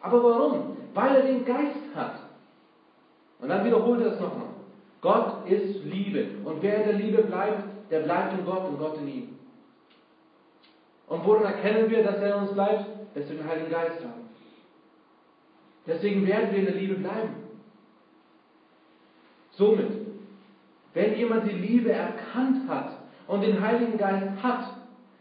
[0.00, 0.76] Aber warum?
[0.94, 2.20] Weil er den Geist hat.
[3.40, 4.48] Und dann wiederholt er es nochmal.
[5.00, 6.26] Gott ist Liebe.
[6.44, 9.28] Und wer in der Liebe bleibt, der bleibt in Gott und Gott in ihm.
[11.08, 12.84] Und woran erkennen wir, dass er in uns bleibt?
[13.14, 14.28] Dass wir den Heiligen Geist haben.
[15.86, 17.34] Deswegen werden wir in der Liebe bleiben.
[19.52, 19.90] Somit,
[20.94, 22.92] wenn jemand die Liebe erkannt hat
[23.26, 24.64] und den Heiligen Geist hat,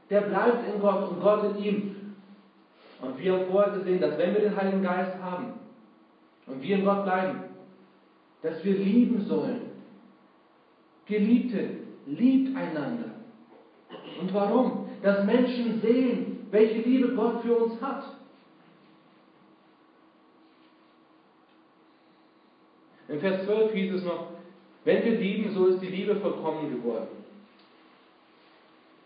[0.10, 1.95] der bleibt in Gott und Gott in ihm.
[3.02, 5.54] Und wir haben vorher gesehen, dass wenn wir den Heiligen Geist haben
[6.48, 7.43] und wir in Gott bleiben,
[8.41, 9.62] dass wir lieben sollen.
[11.06, 11.69] Geliebte,
[12.06, 13.12] liebt einander.
[14.19, 14.89] Und warum?
[15.02, 18.04] Dass Menschen sehen, welche Liebe Gott für uns hat.
[23.08, 24.28] In Vers 12 hieß es noch,
[24.84, 27.18] wenn wir lieben, so ist die Liebe vollkommen geworden.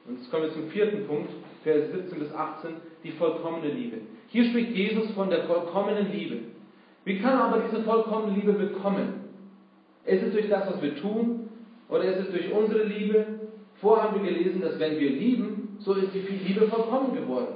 [0.06, 1.30] Und jetzt kommen wir zum vierten Punkt,
[1.63, 2.72] Vers 17 bis 18,
[3.04, 3.98] die vollkommene Liebe.
[4.28, 6.39] Hier spricht Jesus von der vollkommenen Liebe.
[7.06, 9.24] Wie kann er aber diese vollkommene Liebe bekommen?
[10.06, 11.50] Ist es durch das, was wir tun?
[11.89, 13.26] Oder ist es durch unsere Liebe?
[13.76, 17.56] Vorher haben wir gelesen, dass wenn wir lieben, so ist die Liebe vollkommen geworden.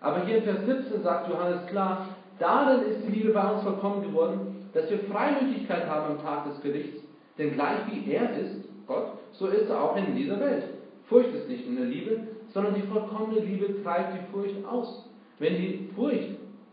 [0.00, 4.02] Aber hier in Vers 17 sagt Johannes klar, darin ist die Liebe bei uns vollkommen
[4.02, 7.00] geworden, dass wir Freimütigkeit haben am Tag des Gerichts.
[7.38, 10.64] Denn gleich wie er ist, Gott, so ist er auch in dieser Welt.
[11.08, 15.08] Furcht ist nicht in der Liebe, sondern die vollkommene Liebe treibt die Furcht aus.
[15.38, 16.30] Wenn die Furcht,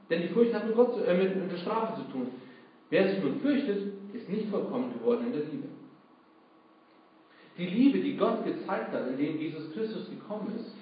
[0.09, 2.27] denn die Furcht hat mit, Gott, äh, mit, mit der Strafe zu tun.
[2.89, 5.67] Wer sich nun fürchtet, ist nicht vollkommen geworden in der Liebe.
[7.57, 10.75] Die Liebe, die Gott gezeigt hat, indem Jesus Christus gekommen ist,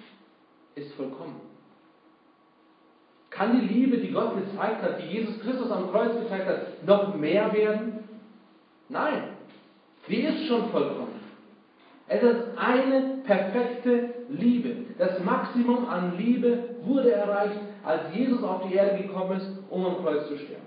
[0.74, 1.40] ist vollkommen.
[3.30, 7.14] Kann die Liebe, die Gott gezeigt hat, die Jesus Christus am Kreuz gezeigt hat, noch
[7.14, 8.04] mehr werden?
[8.88, 9.30] Nein,
[10.06, 11.20] sie ist schon vollkommen.
[12.08, 14.86] Es ist eine perfekte Liebe.
[14.98, 20.02] Das Maximum an Liebe wurde erreicht, als Jesus auf die Erde gekommen ist, um am
[20.02, 20.62] Kreuz zu sterben.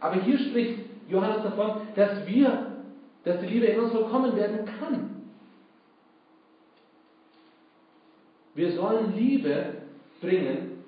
[0.00, 2.66] Aber hier spricht Johannes davon, dass wir,
[3.24, 5.10] dass die Liebe in uns vollkommen werden kann.
[8.54, 9.74] Wir sollen Liebe
[10.20, 10.82] bringen,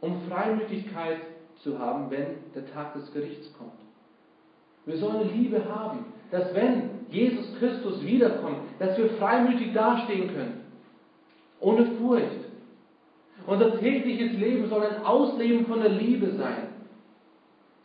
[0.00, 1.18] um Freimütigkeit
[1.62, 3.72] zu haben, wenn der Tag des Gerichts kommt.
[4.84, 10.60] Wir sollen Liebe haben, dass wenn Jesus Christus wiederkommt, dass wir freimütig dastehen können,
[11.60, 12.46] ohne Furcht.
[13.46, 16.68] Unser tägliches Leben soll ein Ausleben von der Liebe sein,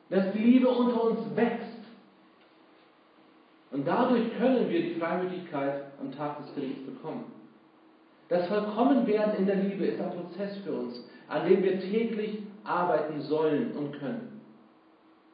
[0.09, 1.67] dass die Liebe unter uns wächst.
[3.71, 7.25] Und dadurch können wir die Freimütigkeit am Tag des Gerichts bekommen.
[8.27, 13.21] Das Vollkommenwerden in der Liebe ist ein Prozess für uns, an dem wir täglich arbeiten
[13.21, 14.41] sollen und können.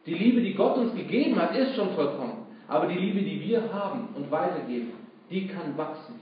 [0.05, 2.36] Die Liebe, die Gott uns gegeben hat, ist schon vollkommen.
[2.67, 4.93] Aber die Liebe, die wir haben und weitergeben,
[5.29, 6.15] die kann wachsen.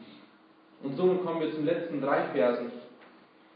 [0.83, 2.71] Und somit kommen wir zum letzten drei Versen,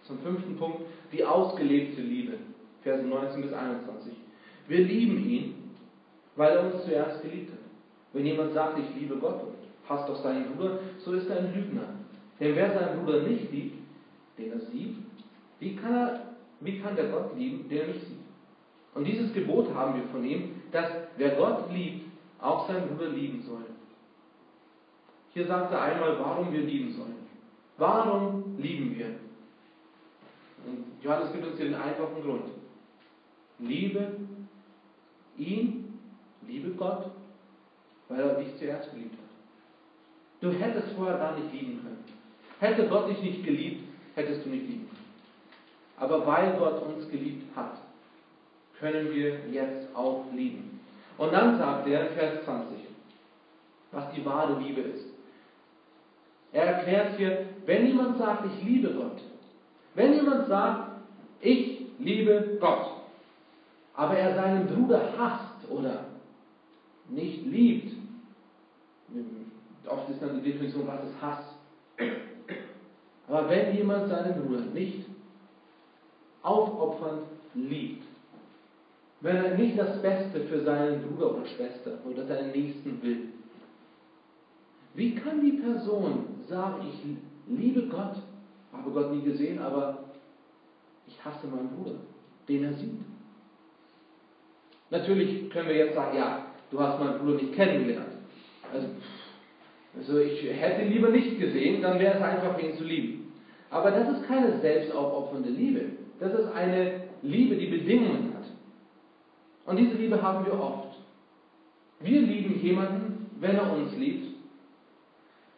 [0.03, 2.33] zum fünften Punkt, die ausgelebte Liebe.
[2.81, 4.13] Verse 19 bis 21.
[4.67, 5.71] Wir lieben ihn,
[6.35, 7.59] weil er uns zuerst geliebt hat.
[8.13, 9.55] Wenn jemand sagt, ich liebe Gott und
[9.87, 11.89] hasst doch seinen Bruder, so ist er ein Lügner.
[12.39, 13.77] Denn wer seinen Bruder nicht liebt,
[14.37, 14.95] den er sieht,
[15.59, 16.21] wie kann, er,
[16.61, 18.17] wie kann der Gott lieben, den er nicht sieht?
[18.95, 22.08] Und dieses Gebot haben wir von ihm, dass wer Gott liebt,
[22.41, 23.65] auch seinen Bruder lieben soll.
[25.33, 27.15] Hier sagt er einmal, warum wir lieben sollen.
[27.77, 29.07] Warum lieben wir?
[30.65, 32.49] Und Johannes gibt uns hier den einfachen Grund.
[33.59, 34.17] Liebe
[35.37, 35.99] ihn,
[36.47, 37.11] liebe Gott,
[38.07, 39.29] weil er dich zuerst geliebt hat.
[40.41, 42.03] Du hättest vorher gar nicht lieben können.
[42.59, 43.83] Hätte Gott dich nicht geliebt,
[44.15, 44.99] hättest du nicht lieben können.
[45.97, 47.77] Aber weil Gott uns geliebt hat,
[48.79, 50.78] können wir jetzt auch lieben.
[51.19, 52.77] Und dann sagt er Vers 20,
[53.91, 55.05] was die wahre Liebe ist.
[56.53, 59.21] Er erklärt hier, wenn jemand sagt, ich liebe Gott,
[59.95, 60.91] wenn jemand sagt,
[61.41, 62.91] ich liebe Gott,
[63.95, 66.05] aber er seinen Bruder hasst oder
[67.09, 67.97] nicht liebt,
[69.87, 71.43] oft ist dann die Definition, was ist Hass.
[73.27, 75.05] Aber wenn jemand seinen Bruder nicht
[76.43, 77.23] aufopfernd
[77.55, 78.08] liebt,
[79.21, 83.29] wenn er nicht das Beste für seinen Bruder oder Schwester oder seinen Nächsten will.
[84.93, 88.15] Wie kann die Person sagen, ich liebe Gott,
[88.71, 89.99] habe Gott nie gesehen, aber
[91.07, 91.95] ich hasse meinen Bruder,
[92.47, 93.01] den er sieht?
[94.89, 98.13] Natürlich können wir jetzt sagen, ja, du hast meinen Bruder nicht kennengelernt.
[98.73, 98.87] Also,
[99.97, 103.31] also ich hätte ihn lieber nicht gesehen, dann wäre es einfach, ihn zu lieben.
[103.69, 105.81] Aber das ist keine selbstaufopfernde Liebe.
[106.19, 108.28] Das ist eine Liebe, die Bedingungen.
[109.69, 110.97] Und diese Liebe haben wir oft.
[111.99, 114.35] Wir lieben jemanden, wenn er uns liebt.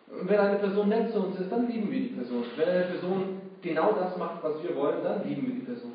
[0.10, 2.44] Und wenn eine Person nett zu uns ist, dann lieben wir die Person.
[2.58, 5.94] Wenn eine Person genau das macht, was wir wollen, dann lieben wir die Person.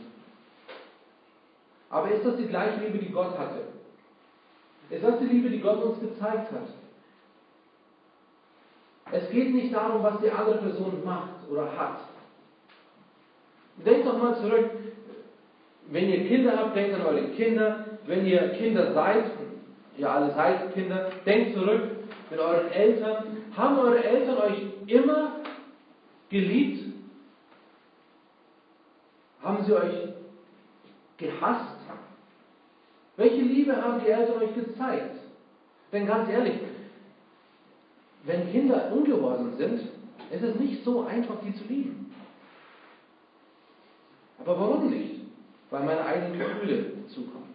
[1.90, 3.64] Aber ist das die gleiche Liebe, die Gott hatte?
[4.88, 6.68] Ist das die Liebe, die Gott uns gezeigt hat?
[9.12, 11.98] Es geht nicht darum, was die andere Person macht oder hat.
[13.84, 14.70] Denkt doch mal zurück,
[15.88, 17.95] wenn ihr Kinder habt, denkt an eure Kinder.
[18.06, 19.24] Wenn ihr Kinder seid,
[19.96, 21.82] ihr alle seid Kinder, denkt zurück
[22.30, 23.24] mit euren Eltern.
[23.56, 25.32] Haben eure Eltern euch immer
[26.28, 26.94] geliebt?
[29.42, 30.08] Haben sie euch
[31.16, 31.76] gehasst?
[33.16, 35.16] Welche Liebe haben die Eltern euch gezeigt?
[35.92, 36.60] Denn ganz ehrlich,
[38.24, 39.80] wenn Kinder ungehorsam sind,
[40.30, 42.12] ist es nicht so einfach, die zu lieben.
[44.40, 45.22] Aber warum nicht?
[45.70, 47.45] Weil meine eigenen Gefühle zukommen.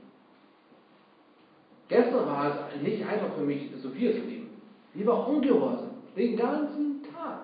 [1.91, 4.49] Gestern war es nicht einfach für mich, Sophia zu lieben.
[4.93, 5.89] Die war ungehorsam.
[6.15, 7.43] Den ganzen Tag.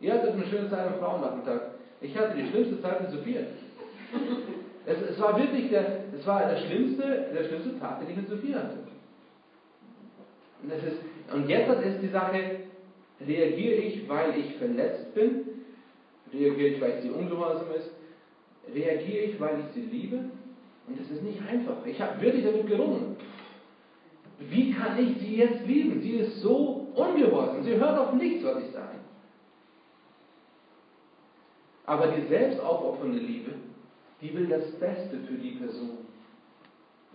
[0.00, 1.60] Ihr hattet eine schöne Zeit am Frauennachmittag.
[2.00, 3.40] Ich hatte die schlimmste Zeit mit Sophia.
[4.88, 7.02] Es, es, war wirklich der, es war der schlimmste,
[7.34, 8.78] der schlimmste Tag, den ich mit Sophia hatte.
[10.62, 12.38] Und, ist, und jetzt ist die Sache,
[13.20, 15.44] reagiere ich, weil ich verletzt bin?
[16.32, 17.90] Reagiere ich, weil sie ungehorsam ist?
[18.72, 20.18] Reagiere ich, weil ich sie liebe?
[20.86, 21.84] Und es ist nicht einfach.
[21.84, 23.16] Ich habe wirklich damit gerungen.
[24.38, 26.00] Wie kann ich sie jetzt lieben?
[26.00, 27.62] Sie ist so ungehorsam.
[27.62, 28.96] Sie hört auf nichts, was ich sage.
[31.86, 33.52] Aber die selbstaufopfernde Liebe,
[34.20, 35.98] die will das Beste für die Person.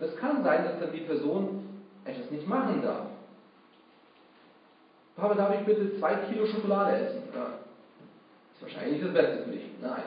[0.00, 1.64] Es kann sein, dass dann die Person
[2.04, 3.06] etwas nicht machen darf.
[5.14, 7.22] Papa, darf ich bitte zwei Kilo Schokolade essen?
[7.34, 7.58] Ja.
[8.54, 9.64] Ist wahrscheinlich nicht das Beste für dich.
[9.80, 10.02] Nein.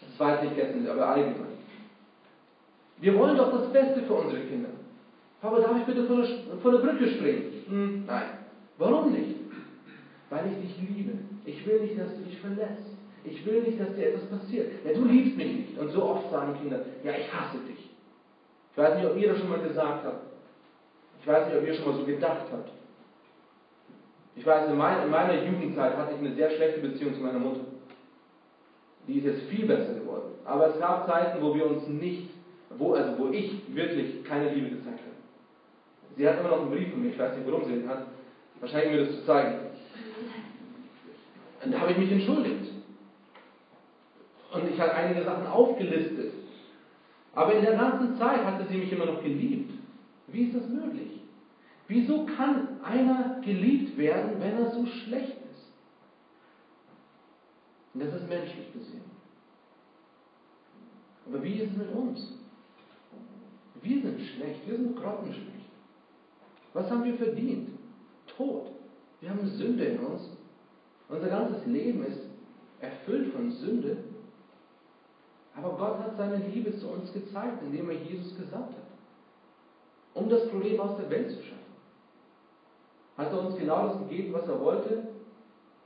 [0.00, 1.56] Das weiß ich jetzt nicht, aber allgemein.
[2.98, 4.68] Wir wollen doch das Beste für unsere Kinder.
[5.46, 6.28] Papa, darf ich bitte von der,
[6.60, 7.52] von der Brücke springen?
[7.68, 8.30] Hm, nein.
[8.78, 9.36] Warum nicht?
[10.28, 11.12] Weil ich dich liebe.
[11.44, 12.82] Ich will nicht, dass du dich verlässt.
[13.22, 14.72] Ich will nicht, dass dir etwas passiert.
[14.84, 15.78] Ja, du liebst mich nicht.
[15.78, 17.90] Und so oft sagen Kinder, ja, ich hasse dich.
[18.72, 20.26] Ich weiß nicht, ob ihr das schon mal gesagt habt.
[21.20, 22.70] Ich weiß nicht, ob ihr schon mal so gedacht habt.
[24.34, 27.38] Ich weiß, in meiner, in meiner Jugendzeit hatte ich eine sehr schlechte Beziehung zu meiner
[27.38, 27.60] Mutter.
[29.06, 30.32] Die ist jetzt viel besser geworden.
[30.44, 32.30] Aber es gab Zeiten, wo wir uns nicht,
[32.76, 34.95] wo, also wo ich wirklich keine Liebe gezeigt habe.
[36.16, 38.06] Sie hat immer noch einen Brief von mir, ich weiß nicht, warum sie den hat.
[38.60, 39.58] Wahrscheinlich mir das zu zeigen.
[41.62, 42.72] Und da habe ich mich entschuldigt.
[44.52, 46.32] Und ich habe einige Sachen aufgelistet.
[47.34, 49.72] Aber in der ganzen Zeit hatte sie mich immer noch geliebt.
[50.28, 51.20] Wie ist das möglich?
[51.88, 55.72] Wieso kann einer geliebt werden, wenn er so schlecht ist?
[57.92, 59.04] Und das ist menschlich gesehen.
[61.26, 62.32] Aber wie ist es mit uns?
[63.82, 65.55] Wir sind schlecht, wir sind grottenschlecht.
[66.76, 67.70] Was haben wir verdient?
[68.36, 68.66] Tod.
[69.22, 70.28] Wir haben Sünde in uns.
[71.08, 72.20] Unser ganzes Leben ist
[72.80, 73.96] erfüllt von Sünde.
[75.56, 78.92] Aber Gott hat seine Liebe zu uns gezeigt, indem er Jesus gesandt hat,
[80.12, 81.56] um das Problem aus der Welt zu schaffen.
[83.16, 85.08] Hat er uns genau das gegeben, was er wollte?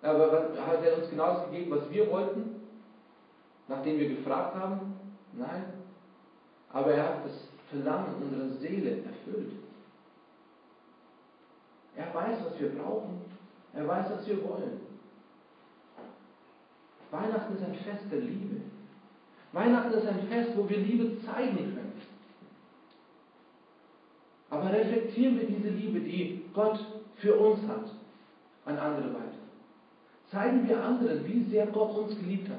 [0.03, 2.63] Aber hat er uns genau das gegeben, was wir wollten,
[3.69, 4.97] nachdem wir gefragt haben?
[5.35, 5.67] Nein.
[6.73, 9.53] Aber er hat das Verlangen unserer Seele erfüllt.
[12.01, 13.21] Er weiß, was wir brauchen.
[13.75, 14.81] Er weiß, was wir wollen.
[17.11, 18.63] Weihnachten ist ein Fest der Liebe.
[19.53, 21.93] Weihnachten ist ein Fest, wo wir Liebe zeigen können.
[24.49, 26.79] Aber reflektieren wir diese Liebe, die Gott
[27.17, 27.91] für uns hat,
[28.65, 29.41] an andere weiter.
[30.31, 32.59] Zeigen wir anderen, wie sehr Gott uns geliebt hat.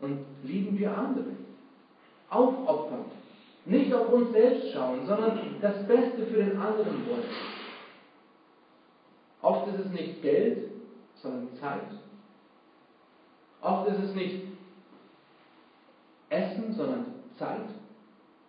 [0.00, 1.32] Und lieben wir andere.
[2.30, 3.12] Aufopfernd.
[3.66, 7.30] Nicht auf uns selbst schauen, sondern das Beste für den anderen wollen.
[9.40, 10.70] Oft ist es nicht Geld,
[11.16, 11.88] sondern Zeit.
[13.62, 14.42] Oft ist es nicht
[16.28, 17.06] Essen, sondern
[17.38, 17.68] Zeit.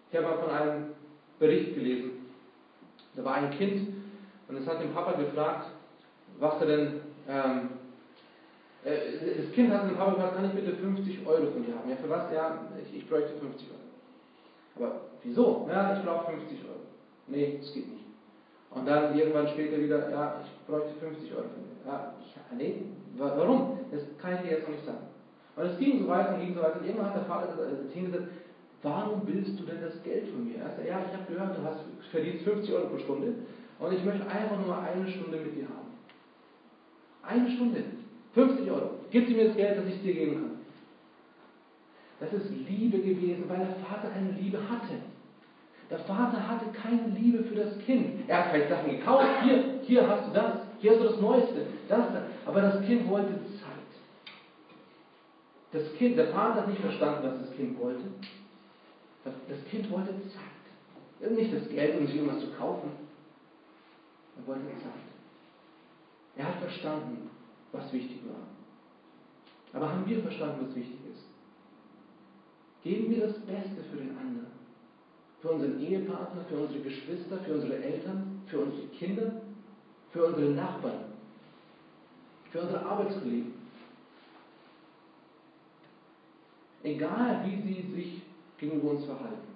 [0.10, 0.86] Ich habe mal von einem
[1.40, 2.12] Bericht gelesen.
[3.16, 3.94] Da war ein Kind
[4.48, 5.70] und es hat den Papa gefragt,
[6.40, 7.02] was er denn.
[7.28, 7.70] Ähm,
[8.84, 11.90] äh, das Kind hat den Papa gefragt, kann ich bitte 50 Euro von dir haben?
[11.90, 12.32] Ja, für was?
[12.34, 13.85] Ja, ich, ich bräuchte 50 Euro.
[14.76, 15.68] Aber wieso?
[15.70, 16.80] Ja, ich brauche 50 Euro.
[17.28, 18.06] Nee, das geht nicht.
[18.72, 21.92] Und dann irgendwann später wieder, ja, ich bräuchte 50 Euro von dir.
[21.92, 22.82] Ja, ich, nee,
[23.18, 23.80] warum?
[23.92, 25.08] Das kann ich dir jetzt noch nicht sagen.
[25.56, 26.80] Und es ging so weiter und ging so weiter.
[26.80, 28.28] Und irgendwann hat der Vater gesagt,
[28.86, 30.58] warum willst du denn das Geld von mir?
[30.58, 31.80] Er sagt, ja, ich habe gehört, du hast,
[32.12, 33.34] verdienst 50 Euro pro Stunde
[33.80, 35.96] und ich möchte einfach nur eine Stunde mit dir haben.
[37.24, 37.84] Eine Stunde.
[38.34, 38.92] 50 Euro.
[39.10, 40.55] Gib mir das Geld, das ich dir geben kann.
[42.20, 44.96] Das ist Liebe gewesen, weil der Vater keine Liebe hatte.
[45.90, 48.28] Der Vater hatte keine Liebe für das Kind.
[48.28, 49.26] Er hat vielleicht Sachen gekauft.
[49.44, 50.54] Hier, hier hast du das.
[50.80, 51.68] Hier hast du das Neueste.
[51.88, 52.24] Das, das.
[52.46, 53.76] Aber das Kind wollte Zeit.
[55.72, 58.04] Das Kind, der Vater hat nicht verstanden, was das Kind wollte.
[59.24, 61.32] Das Kind wollte Zeit.
[61.32, 62.92] Nicht das Geld, um sich irgendwas zu kaufen.
[64.38, 65.06] Er wollte Zeit.
[66.38, 67.30] Er hat verstanden,
[67.72, 68.46] was wichtig war.
[69.74, 71.05] Aber haben wir verstanden, was wichtig ist?
[72.86, 74.46] Geben wir das Beste für den anderen.
[75.42, 79.42] Für unseren Ehepartner, für unsere Geschwister, für unsere Eltern, für unsere Kinder,
[80.12, 81.06] für unsere Nachbarn,
[82.52, 83.54] für unsere Arbeitskollegen.
[86.84, 88.22] Egal, wie sie sich
[88.60, 89.48] gegenüber uns verhalten.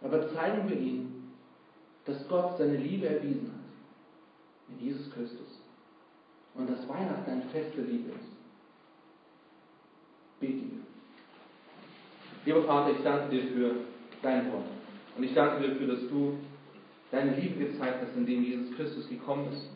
[0.00, 1.32] Aber zeigen wir ihnen,
[2.04, 4.74] dass Gott seine Liebe erwiesen hat.
[4.78, 5.58] In Jesus Christus.
[6.54, 8.28] Und dass Weihnachten eine feste Liebe ist.
[10.38, 10.78] Beten wir.
[12.44, 13.70] Lieber Vater, ich danke dir für
[14.22, 14.64] dein Wort.
[15.16, 16.38] Und ich danke dir dafür, dass du
[17.10, 19.68] deine Liebe gezeigt hast, indem Jesus Christus gekommen ist.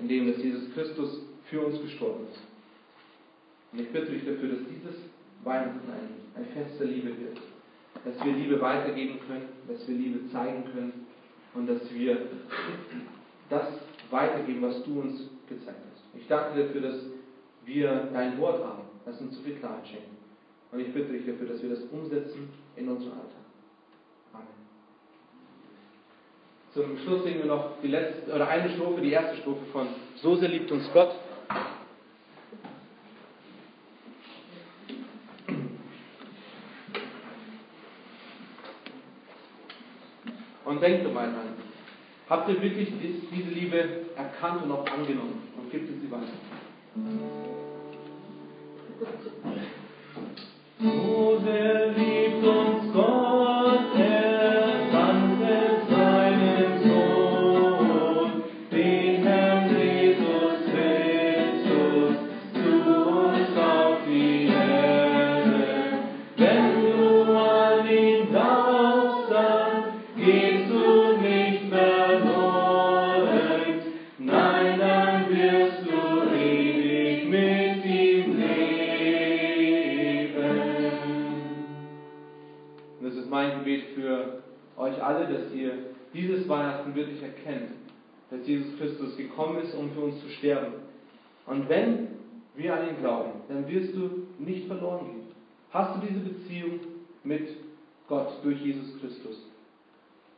[0.00, 2.40] Indem dass Jesus Christus für uns gestorben ist.
[3.72, 4.96] Und ich bitte dich dafür, dass dieses
[5.44, 7.38] Weihnachten ein, eine feste Liebe wird.
[8.04, 11.06] Dass wir Liebe weitergeben können, dass wir Liebe zeigen können
[11.54, 12.18] und dass wir
[13.48, 13.66] das
[14.10, 16.20] weitergeben, was du uns gezeigt hast.
[16.20, 17.00] Ich danke dir dafür, dass
[17.64, 20.15] wir dein Wort haben, das uns so viel Klarheit schenkt.
[20.76, 23.30] Und ich bitte dich dafür, dass wir das umsetzen in unserem Alltag.
[24.34, 24.46] Amen.
[26.74, 30.36] Zum Schluss singen wir noch die letzte oder eine Strophe, die erste Strophe von So
[30.36, 31.14] sehr liebt uns Gott.
[40.66, 41.54] Und denkt mal dran.
[42.28, 42.92] Habt ihr wirklich
[43.32, 43.78] diese Liebe
[44.14, 45.42] erkannt und auch angenommen?
[45.56, 46.34] Und gibt es sie weiter?
[50.78, 51.25] So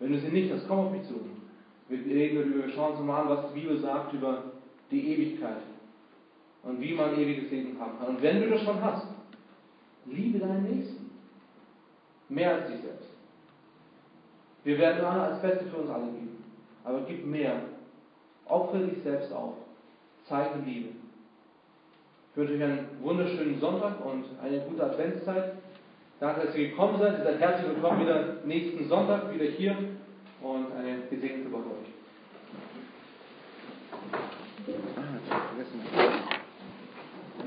[0.09, 1.21] Wenn du sie nicht hast, komm auf mich zu.
[1.91, 4.45] Wir reden darüber, wir schauen uns mal an, was die Bibel sagt über
[4.91, 5.61] die Ewigkeit
[6.63, 8.09] und wie man ewiges Leben haben kann.
[8.09, 9.07] Und wenn du das schon hast,
[10.07, 11.11] liebe deinen Nächsten.
[12.31, 13.11] Mehr als dich selbst.
[14.65, 16.43] Wir werden alle als Beste für uns alle geben.
[16.85, 17.61] Aber gib mehr.
[18.47, 19.57] Opfere dich selbst auf.
[20.27, 20.89] Zeige Liebe.
[22.31, 25.53] Ich wünsche euch einen wunderschönen Sonntag und eine gute Adventszeit.
[26.19, 27.19] Danke, dass ihr gekommen seid.
[27.19, 29.77] Ihr seid herzlich willkommen wieder nächsten Sonntag wieder hier
[30.41, 31.93] und eine gesegnete Woche euch.
[34.97, 35.19] Ah,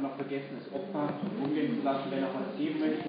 [0.02, 1.14] noch vergessen, das Opfer
[1.44, 3.00] umgehen zu lassen, wer noch was geben möchte.